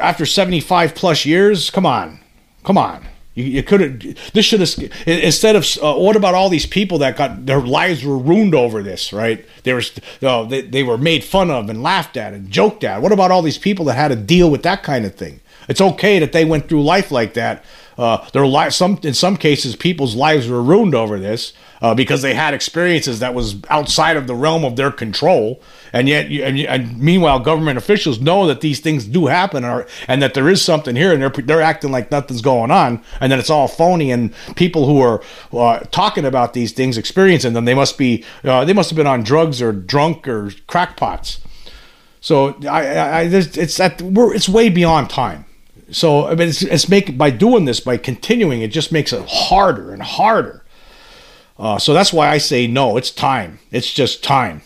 after 0.00 0.26
75 0.26 0.94
plus 0.94 1.24
years, 1.24 1.70
come 1.70 1.86
on, 1.86 2.20
come 2.64 2.78
on. 2.78 3.04
You, 3.38 3.44
you 3.44 3.62
could 3.62 3.80
have. 3.80 4.32
This 4.32 4.44
should 4.44 4.60
have 4.60 4.92
instead 5.06 5.54
of. 5.54 5.64
Uh, 5.80 5.94
what 5.94 6.16
about 6.16 6.34
all 6.34 6.48
these 6.48 6.66
people 6.66 6.98
that 6.98 7.16
got 7.16 7.46
their 7.46 7.60
lives 7.60 8.04
were 8.04 8.18
ruined 8.18 8.54
over 8.54 8.82
this? 8.82 9.12
Right? 9.12 9.46
They 9.62 9.72
were. 9.72 9.82
Uh, 10.20 10.42
they, 10.44 10.62
they 10.62 10.82
were 10.82 10.98
made 10.98 11.22
fun 11.22 11.48
of 11.48 11.70
and 11.70 11.80
laughed 11.80 12.16
at 12.16 12.34
and 12.34 12.50
joked 12.50 12.82
at. 12.82 13.00
What 13.00 13.12
about 13.12 13.30
all 13.30 13.42
these 13.42 13.58
people 13.58 13.84
that 13.86 13.94
had 13.94 14.08
to 14.08 14.16
deal 14.16 14.50
with 14.50 14.64
that 14.64 14.82
kind 14.82 15.04
of 15.04 15.14
thing? 15.14 15.40
It's 15.68 15.80
okay 15.80 16.18
that 16.18 16.32
they 16.32 16.44
went 16.44 16.68
through 16.68 16.82
life 16.82 17.10
like 17.10 17.34
that. 17.34 17.64
Uh, 17.98 18.24
their 18.30 18.46
life, 18.46 18.72
some 18.72 18.98
in 19.02 19.12
some 19.12 19.36
cases, 19.36 19.74
people's 19.74 20.14
lives 20.14 20.48
were 20.48 20.62
ruined 20.62 20.94
over 20.94 21.18
this 21.18 21.52
uh, 21.82 21.94
because 21.94 22.22
they 22.22 22.32
had 22.32 22.54
experiences 22.54 23.18
that 23.18 23.34
was 23.34 23.56
outside 23.70 24.16
of 24.16 24.28
the 24.28 24.36
realm 24.36 24.64
of 24.64 24.76
their 24.76 24.92
control. 24.92 25.60
And 25.92 26.08
yet, 26.08 26.26
and, 26.26 26.58
and, 26.60 26.98
meanwhile, 26.98 27.40
government 27.40 27.76
officials 27.76 28.20
know 28.20 28.46
that 28.46 28.60
these 28.60 28.78
things 28.78 29.04
do 29.04 29.26
happen, 29.26 29.64
or, 29.64 29.86
and 30.06 30.22
that 30.22 30.34
there 30.34 30.48
is 30.48 30.62
something 30.62 30.94
here, 30.94 31.12
and 31.12 31.20
they're 31.20 31.44
they're 31.44 31.62
acting 31.62 31.90
like 31.90 32.10
nothing's 32.10 32.40
going 32.40 32.70
on, 32.70 33.02
and 33.20 33.32
then 33.32 33.40
it's 33.40 33.50
all 33.50 33.66
phony. 33.66 34.12
And 34.12 34.32
people 34.54 34.86
who 34.86 35.00
are 35.00 35.22
uh, 35.52 35.80
talking 35.90 36.24
about 36.24 36.52
these 36.52 36.72
things, 36.72 36.98
experiencing 36.98 37.52
them, 37.54 37.64
they 37.64 37.74
must 37.74 37.98
be 37.98 38.24
uh, 38.44 38.64
they 38.64 38.72
must 38.72 38.90
have 38.90 38.96
been 38.96 39.08
on 39.08 39.24
drugs 39.24 39.60
or 39.60 39.72
drunk 39.72 40.28
or 40.28 40.50
crackpots. 40.68 41.40
So 42.20 42.56
I, 42.68 42.86
I, 42.86 43.20
I 43.20 43.22
it's 43.22 43.76
that 43.78 44.00
we're 44.02 44.34
it's 44.34 44.48
way 44.48 44.68
beyond 44.68 45.10
time. 45.10 45.46
So 45.90 46.26
I 46.26 46.34
mean, 46.34 46.48
it's, 46.48 46.62
it's 46.62 46.88
make 46.88 47.16
by 47.16 47.30
doing 47.30 47.64
this 47.64 47.80
by 47.80 47.96
continuing, 47.96 48.62
it 48.62 48.68
just 48.68 48.92
makes 48.92 49.12
it 49.12 49.24
harder 49.28 49.92
and 49.92 50.02
harder 50.02 50.64
uh, 51.58 51.78
so 51.78 51.92
that's 51.92 52.12
why 52.12 52.28
I 52.28 52.38
say 52.38 52.66
no. 52.66 52.96
It's 52.96 53.10
time. 53.10 53.58
It's 53.70 53.92
just 53.92 54.22
time. 54.22 54.62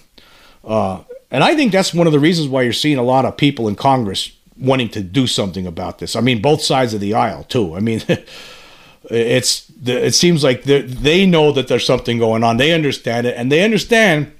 Uh, 0.63 1.03
and 1.31 1.43
I 1.43 1.57
think 1.57 1.73
that's 1.73 1.95
one 1.95 2.07
of 2.07 2.13
the 2.13 2.21
reasons 2.21 2.49
why 2.49 2.63
you're 2.63 2.73
seeing 2.73 2.99
a 2.99 3.03
lot 3.03 3.25
of 3.25 3.37
people 3.37 3.67
in 3.67 3.77
Congress 3.77 4.37
wanting 4.59 4.91
to 4.91 5.03
do 5.03 5.27
something 5.27 5.67
about 5.67 5.99
this. 5.99 6.15
I 6.15 6.21
mean, 6.21 6.43
both 6.43 6.61
sides 6.61 6.93
of 6.93 7.01
the 7.01 7.15
aisle 7.15 7.45
too. 7.45 7.75
I 7.75 7.81
mean, 7.81 8.03
it's 9.05 9.73
it 9.85 10.15
seems 10.15 10.45
like 10.45 10.65
they 10.65 11.27
know 11.27 11.51
that 11.53 11.69
there's 11.69 11.87
something 11.87 12.19
going 12.19 12.45
on. 12.45 12.59
They 12.59 12.73
understand 12.73 13.27
it, 13.27 13.37
and 13.37 13.51
they 13.51 13.65
understand 13.65 14.33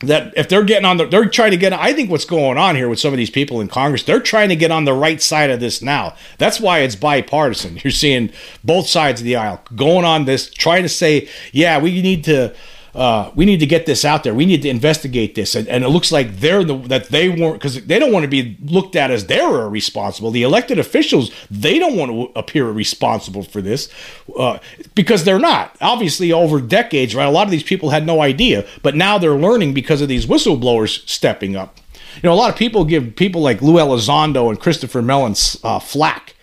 that 0.00 0.34
if 0.36 0.48
they're 0.48 0.64
getting 0.64 0.84
on 0.84 0.98
the, 0.98 1.06
they're 1.06 1.28
trying 1.28 1.52
to 1.52 1.56
get. 1.56 1.72
I 1.72 1.92
think 1.92 2.10
what's 2.10 2.24
going 2.24 2.58
on 2.58 2.76
here 2.76 2.88
with 2.88 3.00
some 3.00 3.14
of 3.14 3.16
these 3.16 3.30
people 3.30 3.60
in 3.60 3.68
Congress, 3.68 4.02
they're 4.02 4.20
trying 4.20 4.50
to 4.50 4.56
get 4.56 4.70
on 4.70 4.84
the 4.84 4.92
right 4.92 5.22
side 5.22 5.50
of 5.50 5.60
this 5.60 5.80
now. 5.80 6.14
That's 6.38 6.60
why 6.60 6.80
it's 6.80 6.96
bipartisan. 6.96 7.76
You're 7.84 7.90
seeing 7.90 8.30
both 8.62 8.86
sides 8.86 9.20
of 9.20 9.24
the 9.24 9.36
aisle 9.36 9.62
going 9.74 10.04
on 10.04 10.26
this, 10.26 10.50
trying 10.50 10.82
to 10.82 10.88
say, 10.88 11.28
yeah, 11.52 11.80
we 11.80 12.02
need 12.02 12.24
to 12.24 12.54
uh, 12.96 13.30
we 13.34 13.44
need 13.44 13.60
to 13.60 13.66
get 13.66 13.84
this 13.84 14.06
out 14.06 14.24
there. 14.24 14.32
We 14.32 14.46
need 14.46 14.62
to 14.62 14.70
investigate 14.70 15.34
this. 15.34 15.54
And, 15.54 15.68
and 15.68 15.84
it 15.84 15.88
looks 15.90 16.10
like 16.10 16.36
they're 16.38 16.64
the 16.64 16.78
that 16.88 17.10
they 17.10 17.28
weren't 17.28 17.56
because 17.56 17.84
they 17.84 17.98
don't 17.98 18.10
want 18.10 18.22
to 18.22 18.28
be 18.28 18.56
looked 18.64 18.96
at 18.96 19.10
as 19.10 19.26
they're 19.26 19.68
responsible. 19.68 20.30
The 20.30 20.42
elected 20.42 20.78
officials 20.78 21.30
they 21.50 21.78
don't 21.78 21.96
want 21.96 22.10
to 22.10 22.38
appear 22.38 22.70
responsible 22.70 23.42
for 23.42 23.60
this 23.60 23.90
uh, 24.38 24.60
because 24.94 25.24
they're 25.24 25.38
not. 25.38 25.76
Obviously, 25.82 26.32
over 26.32 26.58
decades, 26.58 27.14
right? 27.14 27.26
A 27.26 27.30
lot 27.30 27.46
of 27.46 27.50
these 27.50 27.62
people 27.62 27.90
had 27.90 28.06
no 28.06 28.22
idea, 28.22 28.66
but 28.82 28.96
now 28.96 29.18
they're 29.18 29.34
learning 29.34 29.74
because 29.74 30.00
of 30.00 30.08
these 30.08 30.24
whistleblowers 30.24 31.06
stepping 31.06 31.54
up. 31.54 31.76
You 32.14 32.22
know, 32.30 32.32
a 32.32 32.34
lot 32.34 32.48
of 32.48 32.56
people 32.56 32.86
give 32.86 33.14
people 33.14 33.42
like 33.42 33.60
Lou 33.60 33.74
Elizondo 33.74 34.48
and 34.48 34.58
Christopher 34.58 35.02
Mellon 35.02 35.34
uh, 35.62 35.80
flack. 35.80 36.34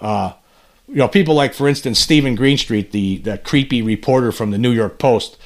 Uh, 0.00 0.32
you 0.88 0.96
know, 0.96 1.06
people 1.06 1.36
like, 1.36 1.54
for 1.54 1.68
instance, 1.68 2.00
Stephen 2.00 2.34
Greenstreet, 2.34 2.90
the, 2.90 3.18
the 3.18 3.38
creepy 3.38 3.80
reporter 3.80 4.32
from 4.32 4.50
the 4.50 4.58
New 4.58 4.72
York 4.72 4.98
Post 4.98 5.38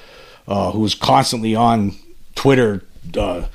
uh, 0.49 0.73
who's 0.73 0.95
constantly 0.95 1.55
on 1.55 1.95
Twitter 2.35 2.83
uh, 3.17 3.47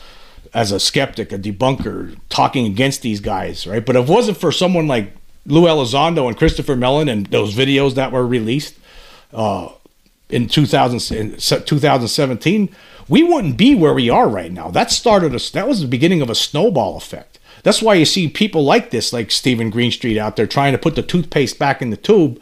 as 0.53 0.71
a 0.71 0.79
skeptic, 0.79 1.31
a 1.31 1.39
debunker, 1.39 2.15
talking 2.29 2.67
against 2.67 3.01
these 3.01 3.19
guys, 3.19 3.65
right? 3.65 3.83
But 3.83 3.95
if 3.95 4.07
it 4.07 4.11
wasn't 4.11 4.37
for 4.37 4.51
someone 4.51 4.87
like 4.87 5.15
Lou 5.45 5.63
Elizondo 5.63 6.27
and 6.27 6.37
Christopher 6.37 6.75
Mellon 6.75 7.09
and 7.09 7.25
those 7.27 7.55
videos 7.55 7.95
that 7.95 8.11
were 8.11 8.25
released 8.25 8.75
uh, 9.33 9.69
in, 10.29 10.47
2000, 10.47 11.17
in 11.17 11.37
2017, 11.37 12.69
we 13.09 13.23
wouldn't 13.23 13.57
be 13.57 13.73
where 13.73 13.93
we 13.93 14.09
are 14.09 14.29
right 14.29 14.51
now. 14.51 14.69
That 14.69 14.91
started 14.91 15.33
us. 15.33 15.49
That 15.49 15.67
was 15.67 15.81
the 15.81 15.87
beginning 15.87 16.21
of 16.21 16.29
a 16.29 16.35
snowball 16.35 16.95
effect. 16.95 17.39
That's 17.63 17.81
why 17.81 17.95
you 17.95 18.05
see 18.05 18.27
people 18.27 18.63
like 18.63 18.91
this, 18.91 19.11
like 19.11 19.31
Stephen 19.31 19.71
Greenstreet, 19.71 20.17
out 20.17 20.35
there 20.35 20.47
trying 20.47 20.73
to 20.73 20.77
put 20.77 20.95
the 20.95 21.01
toothpaste 21.01 21.57
back 21.57 21.81
in 21.81 21.89
the 21.89 21.97
tube 21.97 22.41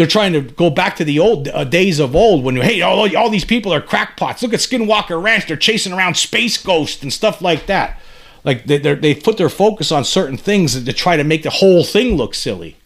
they're 0.00 0.06
trying 0.06 0.32
to 0.32 0.40
go 0.40 0.70
back 0.70 0.96
to 0.96 1.04
the 1.04 1.18
old 1.18 1.46
uh, 1.48 1.62
days 1.62 1.98
of 1.98 2.16
old 2.16 2.42
when 2.42 2.56
hey 2.56 2.80
all, 2.80 3.14
all 3.14 3.28
these 3.28 3.44
people 3.44 3.70
are 3.70 3.82
crackpots. 3.82 4.42
Look 4.42 4.54
at 4.54 4.60
skinwalker 4.60 5.22
ranch. 5.22 5.46
They're 5.46 5.58
chasing 5.58 5.92
around 5.92 6.16
space 6.16 6.56
ghosts 6.56 7.02
and 7.02 7.12
stuff 7.12 7.42
like 7.42 7.66
that. 7.66 8.00
Like 8.42 8.64
they 8.64 8.78
they 8.78 9.14
put 9.14 9.36
their 9.36 9.50
focus 9.50 9.92
on 9.92 10.06
certain 10.06 10.38
things 10.38 10.82
to 10.82 10.92
try 10.94 11.18
to 11.18 11.22
make 11.22 11.42
the 11.42 11.50
whole 11.50 11.84
thing 11.84 12.16
look 12.16 12.34
silly. 12.34 12.78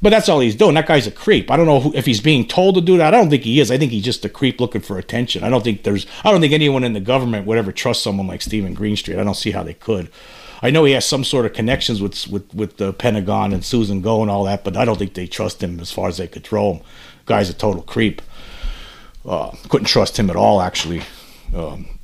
But 0.00 0.08
that's 0.08 0.30
all 0.30 0.40
he's 0.40 0.56
doing. 0.56 0.72
That 0.72 0.86
guy's 0.86 1.06
a 1.06 1.10
creep. 1.10 1.50
I 1.50 1.58
don't 1.58 1.66
know 1.66 1.92
if 1.94 2.06
he's 2.06 2.22
being 2.22 2.48
told 2.48 2.76
to 2.76 2.80
do 2.80 2.96
that. 2.96 3.12
I 3.12 3.18
don't 3.18 3.28
think 3.28 3.42
he 3.42 3.60
is. 3.60 3.70
I 3.70 3.76
think 3.76 3.92
he's 3.92 4.04
just 4.04 4.24
a 4.24 4.30
creep 4.30 4.58
looking 4.58 4.80
for 4.80 4.96
attention. 4.96 5.44
I 5.44 5.50
don't 5.50 5.62
think 5.62 5.82
there's 5.82 6.06
i 6.24 6.30
don't 6.30 6.40
think 6.40 6.54
anyone 6.54 6.82
in 6.82 6.94
the 6.94 7.00
government 7.00 7.46
would 7.46 7.58
ever 7.58 7.72
trust 7.72 8.02
someone 8.02 8.26
like 8.26 8.40
stephen 8.40 8.72
greenstreet. 8.72 9.18
I 9.18 9.24
don't 9.24 9.34
see 9.34 9.50
how 9.50 9.64
they 9.64 9.74
could 9.74 10.08
I 10.62 10.70
know 10.70 10.84
he 10.84 10.92
has 10.92 11.04
some 11.04 11.24
sort 11.24 11.46
of 11.46 11.52
connections 11.52 12.02
with 12.02 12.26
with 12.28 12.52
with 12.54 12.76
the 12.78 12.92
Pentagon 12.92 13.52
and 13.52 13.64
Susan 13.64 14.00
Gough 14.02 14.22
and 14.22 14.30
all 14.30 14.44
that, 14.44 14.64
but 14.64 14.76
I 14.76 14.84
don't 14.84 14.98
think 14.98 15.14
they 15.14 15.26
trust 15.26 15.62
him 15.62 15.80
as 15.80 15.92
far 15.92 16.08
as 16.08 16.16
they 16.16 16.26
could 16.26 16.44
throw 16.44 16.74
him. 16.74 16.82
Guy's 17.26 17.50
a 17.50 17.54
total 17.54 17.82
creep. 17.82 18.22
Uh, 19.24 19.50
couldn't 19.68 19.86
trust 19.86 20.18
him 20.18 20.30
at 20.30 20.36
all, 20.36 20.60
actually. 20.60 21.02
Um, 21.54 21.97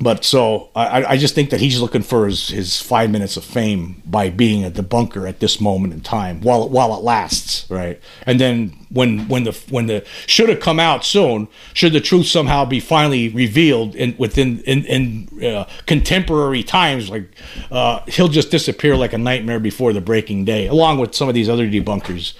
but 0.00 0.24
so 0.24 0.70
I, 0.74 1.04
I 1.04 1.16
just 1.16 1.36
think 1.36 1.50
that 1.50 1.60
he's 1.60 1.80
looking 1.80 2.02
for 2.02 2.26
his, 2.26 2.48
his 2.48 2.80
five 2.80 3.10
minutes 3.10 3.36
of 3.36 3.44
fame 3.44 4.02
by 4.04 4.28
being 4.28 4.64
a 4.64 4.70
debunker 4.70 5.28
at 5.28 5.38
this 5.38 5.60
moment 5.60 5.92
in 5.92 6.00
time 6.00 6.40
while 6.40 6.68
while 6.68 6.96
it 6.96 7.02
lasts, 7.02 7.70
right? 7.70 8.00
And 8.26 8.40
then 8.40 8.86
when 8.90 9.28
when 9.28 9.44
the 9.44 9.52
when 9.70 9.86
the 9.86 10.04
should 10.26 10.48
have 10.48 10.58
come 10.58 10.80
out 10.80 11.04
soon, 11.04 11.46
should 11.74 11.92
the 11.92 12.00
truth 12.00 12.26
somehow 12.26 12.64
be 12.64 12.80
finally 12.80 13.28
revealed 13.28 13.94
in 13.94 14.16
within 14.18 14.60
in 14.62 14.84
in 14.84 15.44
uh, 15.44 15.68
contemporary 15.86 16.64
times, 16.64 17.08
like 17.08 17.28
uh, 17.70 18.00
he'll 18.08 18.28
just 18.28 18.50
disappear 18.50 18.96
like 18.96 19.12
a 19.12 19.18
nightmare 19.18 19.60
before 19.60 19.92
the 19.92 20.00
breaking 20.00 20.44
day, 20.44 20.66
along 20.66 20.98
with 20.98 21.14
some 21.14 21.28
of 21.28 21.34
these 21.34 21.48
other 21.48 21.68
debunkers 21.68 22.34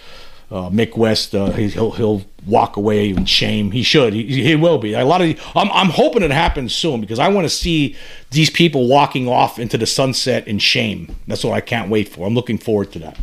uh, 0.50 0.68
Mick 0.70 0.96
West, 0.96 1.34
uh, 1.34 1.50
he'll 1.52 1.92
he'll 1.92 2.22
walk 2.46 2.76
away 2.76 3.10
in 3.10 3.24
shame. 3.24 3.70
He 3.70 3.82
should. 3.82 4.12
He, 4.12 4.42
he 4.42 4.54
will 4.56 4.78
be. 4.78 4.94
A 4.94 5.04
lot 5.04 5.22
of. 5.22 5.40
I'm 5.54 5.70
I'm 5.72 5.88
hoping 5.88 6.22
it 6.22 6.30
happens 6.30 6.74
soon 6.74 7.00
because 7.00 7.18
I 7.18 7.28
want 7.28 7.44
to 7.44 7.50
see 7.50 7.96
these 8.30 8.50
people 8.50 8.86
walking 8.86 9.28
off 9.28 9.58
into 9.58 9.78
the 9.78 9.86
sunset 9.86 10.46
in 10.46 10.58
shame. 10.58 11.16
That's 11.26 11.44
what 11.44 11.54
I 11.54 11.60
can't 11.60 11.90
wait 11.90 12.08
for. 12.08 12.26
I'm 12.26 12.34
looking 12.34 12.58
forward 12.58 12.92
to 12.92 12.98
that 13.00 13.18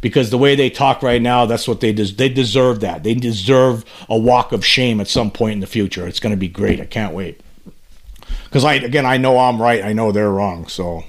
because 0.00 0.30
the 0.30 0.38
way 0.38 0.54
they 0.54 0.70
talk 0.70 1.02
right 1.02 1.20
now, 1.20 1.46
that's 1.46 1.68
what 1.68 1.80
they 1.80 1.92
des- 1.92 2.12
they 2.12 2.28
deserve. 2.28 2.80
That 2.80 3.02
they 3.04 3.14
deserve 3.14 3.84
a 4.08 4.18
walk 4.18 4.52
of 4.52 4.64
shame 4.64 5.00
at 5.00 5.08
some 5.08 5.30
point 5.30 5.54
in 5.54 5.60
the 5.60 5.66
future. 5.66 6.06
It's 6.06 6.20
going 6.20 6.32
to 6.32 6.36
be 6.36 6.48
great. 6.48 6.80
I 6.80 6.86
can't 6.86 7.14
wait. 7.14 7.40
Because 8.44 8.64
I 8.64 8.74
again, 8.74 9.06
I 9.06 9.16
know 9.16 9.38
I'm 9.38 9.60
right. 9.60 9.84
I 9.84 9.92
know 9.92 10.12
they're 10.12 10.30
wrong. 10.30 10.66
So 10.66 11.04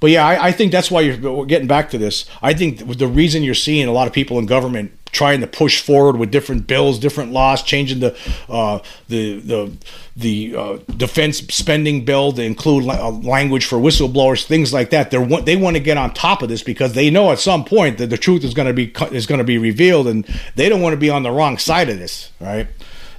but 0.00 0.10
yeah, 0.10 0.26
I, 0.26 0.46
I 0.46 0.52
think 0.52 0.72
that's 0.72 0.90
why 0.90 1.00
you're 1.00 1.46
getting 1.46 1.68
back 1.68 1.90
to 1.90 1.98
this. 1.98 2.26
I 2.42 2.54
think 2.54 2.98
the 2.98 3.06
reason 3.06 3.42
you're 3.42 3.54
seeing 3.54 3.88
a 3.88 3.92
lot 3.92 4.06
of 4.06 4.12
people 4.12 4.38
in 4.38 4.46
government 4.46 4.92
trying 5.14 5.40
to 5.40 5.46
push 5.46 5.80
forward 5.80 6.16
with 6.16 6.30
different 6.30 6.66
bills, 6.66 6.98
different 6.98 7.32
laws, 7.32 7.62
changing 7.62 8.00
the 8.00 8.18
uh, 8.48 8.80
the 9.08 9.38
the 9.40 9.72
the 10.16 10.56
uh, 10.56 10.78
defense 10.96 11.38
spending 11.38 12.04
bill 12.04 12.32
to 12.32 12.42
include 12.42 12.84
la- 12.84 13.08
uh, 13.08 13.10
language 13.10 13.64
for 13.64 13.78
whistleblowers, 13.78 14.44
things 14.44 14.72
like 14.72 14.90
that. 14.90 15.10
They 15.10 15.24
they 15.42 15.56
want 15.56 15.76
to 15.76 15.82
get 15.82 15.96
on 15.96 16.12
top 16.12 16.42
of 16.42 16.48
this 16.48 16.62
because 16.62 16.92
they 16.92 17.08
know 17.08 17.30
at 17.30 17.38
some 17.38 17.64
point 17.64 17.98
that 17.98 18.10
the 18.10 18.18
truth 18.18 18.44
is 18.44 18.52
going 18.52 18.68
to 18.68 18.74
be 18.74 18.92
is 19.16 19.26
going 19.26 19.38
to 19.38 19.44
be 19.44 19.56
revealed, 19.56 20.08
and 20.08 20.26
they 20.56 20.68
don't 20.68 20.82
want 20.82 20.92
to 20.92 21.00
be 21.00 21.10
on 21.10 21.22
the 21.22 21.30
wrong 21.30 21.56
side 21.56 21.88
of 21.88 21.98
this. 21.98 22.32
Right 22.40 22.66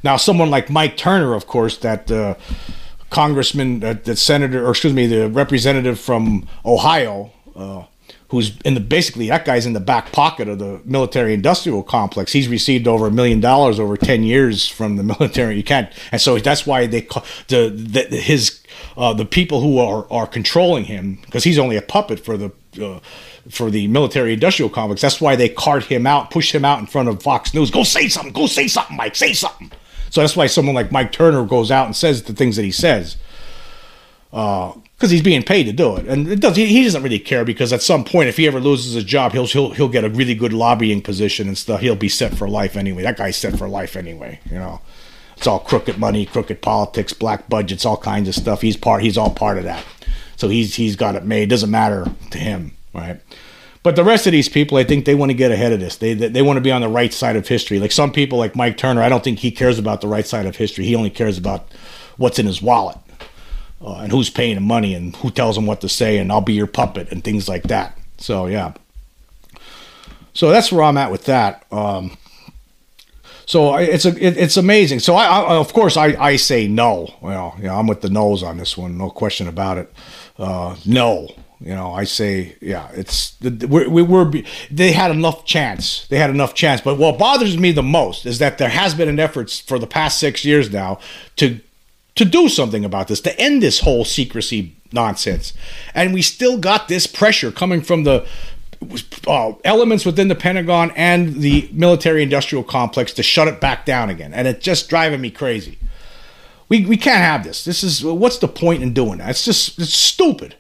now, 0.03 0.17
someone 0.17 0.51
like 0.51 0.69
Mike 0.69 0.97
Turner, 0.97 1.33
of 1.33 1.47
course, 1.47 1.77
that 1.77 2.11
uh, 2.11 2.35
congressman, 3.15 3.82
uh, 3.82 3.93
the 4.04 4.13
senator, 4.13 4.67
or 4.67 4.71
excuse 4.71 4.93
me, 4.93 5.08
the 5.08 5.30
representative 5.30 5.97
from 5.97 6.45
Ohio, 6.65 7.32
uh, 7.56 7.86
who's 8.28 8.58
in 8.65 8.73
the 8.73 8.82
basically 8.82 9.30
that 9.30 9.45
guy's 9.45 9.65
in 9.65 9.71
the 9.71 9.80
back 9.80 10.12
pocket 10.12 10.49
of 10.49 10.60
the 10.60 10.82
military-industrial 10.84 11.82
complex. 11.84 12.34
He's 12.34 12.49
received 12.49 12.89
over 12.89 13.08
a 13.08 13.12
million 13.12 13.39
dollars 13.39 13.80
over 13.80 13.95
ten 13.95 14.23
years 14.23 14.67
from 14.67 14.97
the 14.97 15.04
military. 15.13 15.56
You 15.56 15.63
can't, 15.63 15.89
and 16.12 16.19
so 16.19 16.38
that's 16.39 16.67
why 16.67 16.88
they 16.88 17.01
the, 17.47 17.69
the 17.69 18.17
his 18.17 18.62
uh, 18.97 19.13
the 19.13 19.25
people 19.25 19.62
who 19.62 19.80
are 19.80 20.06
are 20.12 20.28
controlling 20.28 20.84
him 20.84 21.19
because 21.21 21.45
he's 21.45 21.58
only 21.58 21.78
a 21.78 21.82
puppet 21.82 22.19
for 22.19 22.36
the. 22.38 22.51
Uh, 22.80 22.99
for 23.47 23.69
the 23.69 23.88
military 23.88 24.34
industrial 24.34 24.71
complex. 24.71 25.01
That's 25.01 25.21
why 25.21 25.36
they 25.36 25.49
cart 25.49 25.84
him 25.84 26.08
out, 26.08 26.32
push 26.32 26.54
him 26.54 26.65
out 26.65 26.80
in 26.80 26.88
front 26.88 27.10
of 27.10 27.21
Fox 27.21 27.54
News. 27.54 27.69
Go 27.69 27.84
say 27.84 28.10
something. 28.10 28.34
Go 28.34 28.47
say 28.47 28.67
something, 28.67 28.97
Mike. 28.97 29.15
Say 29.15 29.34
something. 29.34 29.71
So 30.15 30.21
that's 30.21 30.38
why 30.38 30.47
someone 30.47 30.75
like 30.75 30.93
Mike 30.93 31.12
Turner 31.12 31.43
goes 31.43 31.69
out 31.69 31.88
and 31.88 31.93
says 31.93 32.23
the 32.23 32.32
things 32.32 32.56
that 32.56 32.63
he 32.63 32.71
says. 32.71 33.17
because 34.30 34.73
uh, 34.78 35.08
he's 35.08 35.21
being 35.21 35.43
paid 35.43 35.65
to 35.65 35.73
do 35.73 35.97
it, 35.97 36.08
and 36.08 36.25
it 36.25 36.39
does. 36.39 36.56
He, 36.56 36.67
he, 36.67 36.86
doesn't 36.86 37.04
really 37.04 37.19
care 37.19 37.43
because 37.43 37.73
at 37.73 37.82
some 37.82 38.06
point, 38.06 38.30
if 38.30 38.38
he 38.38 38.47
ever 38.47 38.62
loses 38.62 38.93
his 38.93 39.04
job, 39.04 39.34
he'll 39.34 39.45
he'll 39.45 39.71
he'll 39.71 39.89
get 39.89 40.06
a 40.06 40.10
really 40.10 40.34
good 40.34 40.54
lobbying 40.54 41.01
position 41.01 41.49
and 41.49 41.58
stuff. 41.58 41.82
He'll 41.82 41.97
be 41.97 42.08
set 42.08 42.34
for 42.34 42.47
life 42.47 42.78
anyway. 42.78 43.04
That 43.04 43.17
guy's 43.17 43.36
set 43.36 43.58
for 43.58 43.67
life 43.67 43.97
anyway. 43.97 44.39
You 44.49 44.56
know, 44.56 44.80
it's 45.36 45.47
all 45.47 45.60
crooked 45.60 45.97
money, 45.97 46.25
crooked 46.25 46.62
politics, 46.62 47.12
black 47.12 47.49
budgets, 47.49 47.86
all 47.86 47.97
kinds 47.97 48.30
of 48.30 48.36
stuff. 48.36 48.62
He's 48.62 48.78
part. 48.78 49.04
He's 49.04 49.17
all 49.17 49.32
part 49.32 49.58
of 49.58 49.65
that. 49.65 49.84
So 50.38 50.47
he's 50.47 50.75
he's 50.75 50.95
got 50.95 51.15
it 51.15 51.25
made. 51.25 51.49
Doesn't 51.49 51.69
matter 51.69 52.10
to 52.32 52.38
him, 52.38 52.71
right? 52.93 53.19
But 53.86 53.95
the 53.95 54.04
rest 54.04 54.26
of 54.26 54.32
these 54.32 54.50
people, 54.50 54.80
I 54.80 54.84
think 54.84 55.06
they 55.06 55.13
want 55.13 55.30
to 55.30 55.36
get 55.36 55.52
ahead 55.52 55.71
of 55.71 55.80
this. 55.80 55.98
They, 55.98 56.15
they, 56.15 56.28
they 56.28 56.41
want 56.41 56.58
to 56.58 56.62
be 56.62 56.71
on 56.71 56.82
the 56.82 56.89
right 56.89 57.13
side 57.13 57.36
of 57.36 57.48
history. 57.48 57.80
Like 57.80 57.91
some 57.91 58.12
people, 58.12 58.39
like 58.39 58.56
Mike 58.56 58.78
Turner, 58.78 59.04
I 59.04 59.10
don't 59.10 59.24
think 59.24 59.38
he 59.38 59.52
cares 59.52 59.78
about 59.78 60.02
the 60.02 60.08
right 60.08 60.26
side 60.26 60.48
of 60.48 60.56
history. 60.56 60.86
He 60.86 60.95
only 60.95 61.12
cares 61.12 61.38
about 61.38 61.71
what's 62.17 62.39
in 62.39 62.48
his 62.48 62.63
wallet 62.63 62.98
uh, 63.82 63.98
and 63.98 64.12
who's 64.12 64.32
paying 64.32 64.58
him 64.58 64.63
money 64.63 64.95
and 64.95 65.15
who 65.17 65.30
tells 65.30 65.56
him 65.56 65.67
what 65.67 65.82
to 65.82 65.88
say 65.88 66.17
and 66.17 66.32
I'll 66.32 66.41
be 66.41 66.54
your 66.54 66.65
puppet 66.65 67.12
and 67.12 67.24
things 67.24 67.48
like 67.48 67.62
that. 67.65 67.95
So 68.17 68.48
yeah. 68.48 68.74
So 70.34 70.50
that's 70.50 70.71
where 70.71 70.82
I'm 70.82 70.98
at 70.98 71.12
with 71.12 71.26
that. 71.26 71.63
Um, 71.71 72.17
so 73.45 73.76
it's 73.76 74.06
a 74.06 74.15
it, 74.17 74.36
it's 74.36 74.58
amazing. 74.58 74.98
So 74.98 75.13
I, 75.13 75.26
I, 75.28 75.58
of 75.58 75.71
course 75.74 75.95
I, 75.95 76.08
I 76.19 76.38
say 76.38 76.67
no. 76.67 77.13
Well, 77.21 77.54
you 77.58 77.65
know, 77.65 77.76
I'm 77.76 77.86
with 77.86 78.02
the 78.02 78.10
no's 78.10 78.41
on 78.41 78.58
this 78.58 78.76
one, 78.76 78.98
no 78.98 79.12
question 79.12 79.48
about 79.48 79.78
it. 79.78 79.93
Uh, 80.39 80.76
no, 80.88 81.30
you 81.59 81.73
know, 81.73 81.93
I 81.93 82.03
say 82.03 82.55
yeah. 82.61 82.89
It's 82.93 83.37
we, 83.41 83.87
we 83.87 84.01
were 84.01 84.31
they 84.69 84.91
had 84.91 85.11
enough 85.11 85.45
chance. 85.45 86.07
They 86.07 86.17
had 86.17 86.29
enough 86.29 86.53
chance. 86.53 86.81
But 86.81 86.97
what 86.97 87.17
bothers 87.17 87.57
me 87.57 87.71
the 87.71 87.83
most 87.83 88.25
is 88.25 88.39
that 88.39 88.57
there 88.57 88.69
has 88.69 88.93
been 88.93 89.09
an 89.09 89.19
effort 89.19 89.49
for 89.65 89.79
the 89.79 89.87
past 89.87 90.19
six 90.19 90.43
years 90.43 90.71
now 90.71 90.99
to 91.37 91.59
to 92.15 92.25
do 92.25 92.49
something 92.49 92.85
about 92.85 93.07
this, 93.07 93.19
to 93.21 93.39
end 93.39 93.61
this 93.61 93.81
whole 93.81 94.05
secrecy 94.05 94.75
nonsense. 94.91 95.53
And 95.93 96.13
we 96.13 96.21
still 96.21 96.57
got 96.57 96.87
this 96.87 97.07
pressure 97.07 97.51
coming 97.51 97.81
from 97.81 98.03
the 98.03 98.25
uh, 99.27 99.53
elements 99.63 100.05
within 100.05 100.27
the 100.27 100.35
Pentagon 100.35 100.91
and 100.95 101.35
the 101.35 101.69
military 101.71 102.23
industrial 102.23 102.63
complex 102.63 103.13
to 103.13 103.23
shut 103.23 103.47
it 103.47 103.59
back 103.59 103.85
down 103.85 104.09
again. 104.09 104.33
And 104.33 104.47
it's 104.47 104.63
just 104.63 104.89
driving 104.89 105.21
me 105.21 105.29
crazy. 105.29 105.77
We, 106.69 106.85
we 106.85 106.97
can't 106.97 107.19
have 107.19 107.43
this. 107.43 107.63
This 107.63 107.83
is 107.83 108.03
what's 108.03 108.39
the 108.39 108.47
point 108.47 108.81
in 108.81 108.93
doing 108.93 109.19
that? 109.19 109.29
It's 109.29 109.45
just 109.45 109.77
it's 109.79 109.93
stupid. 109.93 110.55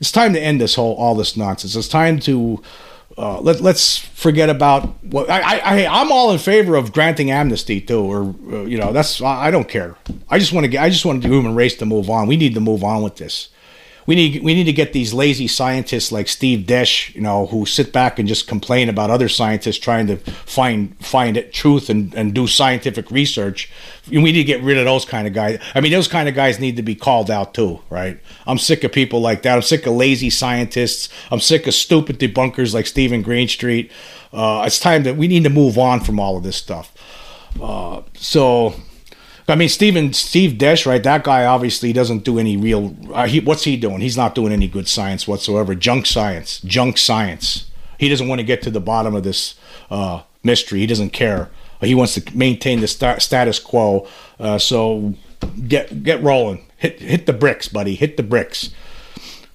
It's 0.00 0.12
time 0.12 0.32
to 0.34 0.40
end 0.40 0.60
this 0.60 0.74
whole 0.74 0.94
all 0.94 1.14
this 1.14 1.36
nonsense. 1.36 1.76
It's 1.76 1.88
time 1.88 2.18
to 2.20 2.62
uh, 3.16 3.40
let, 3.40 3.60
let's 3.60 3.98
forget 3.98 4.50
about 4.50 5.04
what 5.04 5.30
I, 5.30 5.58
I 5.58 5.86
I'm 5.86 6.10
all 6.10 6.32
in 6.32 6.38
favor 6.38 6.74
of 6.74 6.92
granting 6.92 7.30
amnesty 7.30 7.80
too, 7.80 8.00
or 8.00 8.34
uh, 8.52 8.64
you 8.64 8.76
know 8.76 8.92
that's 8.92 9.22
I 9.22 9.50
don't 9.50 9.68
care. 9.68 9.96
I 10.28 10.38
just 10.38 10.52
want 10.52 10.64
to 10.64 10.68
get 10.68 10.82
I 10.82 10.90
just 10.90 11.04
want 11.04 11.22
the 11.22 11.28
human 11.28 11.54
race 11.54 11.76
to 11.76 11.86
move 11.86 12.10
on. 12.10 12.26
We 12.26 12.36
need 12.36 12.54
to 12.54 12.60
move 12.60 12.82
on 12.82 13.02
with 13.02 13.16
this 13.16 13.48
we 14.06 14.14
need 14.14 14.42
we 14.42 14.54
need 14.54 14.64
to 14.64 14.72
get 14.72 14.92
these 14.92 15.14
lazy 15.14 15.48
scientists 15.48 16.12
like 16.12 16.28
Steve 16.28 16.66
Desch, 16.66 17.14
you 17.14 17.20
know, 17.20 17.46
who 17.46 17.64
sit 17.64 17.92
back 17.92 18.18
and 18.18 18.28
just 18.28 18.46
complain 18.46 18.88
about 18.88 19.10
other 19.10 19.28
scientists 19.28 19.78
trying 19.78 20.06
to 20.08 20.16
find 20.16 20.96
find 20.98 21.36
it, 21.36 21.52
truth 21.52 21.88
and, 21.88 22.14
and 22.14 22.34
do 22.34 22.46
scientific 22.46 23.10
research. 23.10 23.70
We 24.08 24.22
need 24.22 24.32
to 24.32 24.44
get 24.44 24.62
rid 24.62 24.76
of 24.76 24.84
those 24.84 25.04
kind 25.04 25.26
of 25.26 25.32
guys. 25.32 25.60
I 25.74 25.80
mean, 25.80 25.92
those 25.92 26.08
kind 26.08 26.28
of 26.28 26.34
guys 26.34 26.60
need 26.60 26.76
to 26.76 26.82
be 26.82 26.94
called 26.94 27.30
out 27.30 27.54
too, 27.54 27.80
right? 27.88 28.20
I'm 28.46 28.58
sick 28.58 28.84
of 28.84 28.92
people 28.92 29.20
like 29.20 29.42
that. 29.42 29.56
I'm 29.56 29.62
sick 29.62 29.86
of 29.86 29.94
lazy 29.94 30.30
scientists. 30.30 31.08
I'm 31.30 31.40
sick 31.40 31.66
of 31.66 31.74
stupid 31.74 32.18
debunkers 32.18 32.74
like 32.74 32.86
Stephen 32.86 33.22
Greenstreet. 33.22 33.90
Uh, 34.32 34.64
it's 34.66 34.80
time 34.80 35.04
that 35.04 35.16
we 35.16 35.28
need 35.28 35.44
to 35.44 35.50
move 35.50 35.78
on 35.78 36.00
from 36.00 36.20
all 36.20 36.36
of 36.36 36.42
this 36.42 36.56
stuff. 36.56 36.92
Uh, 37.62 38.02
so 38.14 38.74
I 39.46 39.56
mean, 39.56 39.68
Stephen 39.68 40.12
Steve 40.14 40.52
Desch, 40.52 40.86
right? 40.86 41.02
That 41.02 41.24
guy 41.24 41.44
obviously 41.44 41.92
doesn't 41.92 42.24
do 42.24 42.38
any 42.38 42.56
real. 42.56 42.96
Uh, 43.12 43.26
he, 43.26 43.40
what's 43.40 43.64
he 43.64 43.76
doing? 43.76 44.00
He's 44.00 44.16
not 44.16 44.34
doing 44.34 44.52
any 44.52 44.68
good 44.68 44.88
science 44.88 45.28
whatsoever. 45.28 45.74
Junk 45.74 46.06
science, 46.06 46.60
junk 46.60 46.96
science. 46.96 47.66
He 47.98 48.08
doesn't 48.08 48.26
want 48.26 48.38
to 48.38 48.44
get 48.44 48.62
to 48.62 48.70
the 48.70 48.80
bottom 48.80 49.14
of 49.14 49.22
this 49.22 49.54
uh, 49.90 50.22
mystery. 50.42 50.80
He 50.80 50.86
doesn't 50.86 51.10
care. 51.10 51.50
He 51.80 51.94
wants 51.94 52.14
to 52.14 52.36
maintain 52.36 52.80
the 52.80 52.88
st- 52.88 53.20
status 53.20 53.58
quo. 53.58 54.08
Uh, 54.40 54.58
so 54.58 55.14
get 55.68 56.02
get 56.02 56.22
rolling. 56.22 56.64
Hit 56.78 57.00
hit 57.00 57.26
the 57.26 57.32
bricks, 57.34 57.68
buddy. 57.68 57.94
Hit 57.94 58.16
the 58.16 58.22
bricks. 58.22 58.70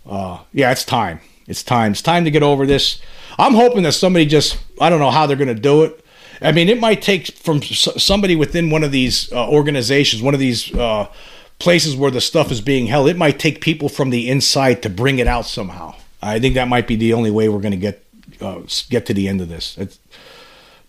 Uh, 0.06 0.40
yeah, 0.54 0.72
it's 0.72 0.86
time. 0.86 1.20
It's 1.48 1.64
time. 1.64 1.94
It's 1.94 2.02
time 2.04 2.26
to 2.26 2.32
get 2.32 2.44
over 2.44 2.68
this. 2.68 3.02
I'm 3.40 3.54
hoping 3.54 3.84
that 3.84 3.94
somebody 3.94 4.28
just 4.28 4.60
I 4.80 4.90
don't 4.90 5.00
know 5.00 5.12
how 5.12 5.26
they're 5.26 5.38
going 5.38 5.48
to 5.48 5.56
do 5.56 5.84
it 5.84 6.06
I 6.42 6.52
mean, 6.52 6.70
it 6.70 6.80
might 6.80 7.02
take 7.02 7.28
from 7.38 7.62
somebody 7.62 8.36
within 8.36 8.70
one 8.70 8.84
of 8.84 8.92
these 8.92 9.32
uh, 9.32 9.50
organizations, 9.50 10.22
one 10.22 10.34
of 10.34 10.40
these 10.40 10.74
uh, 10.76 11.08
places 11.60 11.96
where 11.96 12.12
the 12.12 12.22
stuff 12.22 12.52
is 12.52 12.62
being 12.62 12.88
held. 12.88 13.10
It 13.10 13.18
might 13.18 13.40
take 13.40 13.62
people 13.62 13.90
from 13.90 14.10
the 14.10 14.30
inside 14.30 14.82
to 14.84 14.90
bring 14.90 15.20
it 15.20 15.28
out 15.28 15.46
somehow. 15.46 15.96
I 16.22 16.40
think 16.40 16.56
that 16.56 16.68
might 16.68 16.88
be 16.88 16.96
the 16.96 17.14
only 17.14 17.32
way 17.32 17.50
we're 17.50 17.62
going 17.62 17.72
to 17.72 17.78
get 17.78 18.06
uh, 18.42 18.62
get 18.90 19.06
to 19.08 19.14
the 19.14 19.28
end 19.28 19.42
of 19.42 19.50
this. 19.50 19.78
It's, 19.78 20.00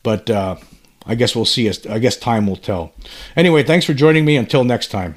but 0.03 0.31
uh, 0.31 0.57
I 1.07 1.15
guess 1.15 1.35
we'll 1.35 1.45
see. 1.45 1.71
I 1.89 1.99
guess 1.99 2.17
time 2.17 2.47
will 2.47 2.57
tell. 2.57 2.93
Anyway, 3.37 3.63
thanks 3.63 3.87
for 3.87 3.95
joining 3.95 4.25
me. 4.25 4.37
Until 4.37 4.65
next 4.65 4.89
time. 4.89 5.17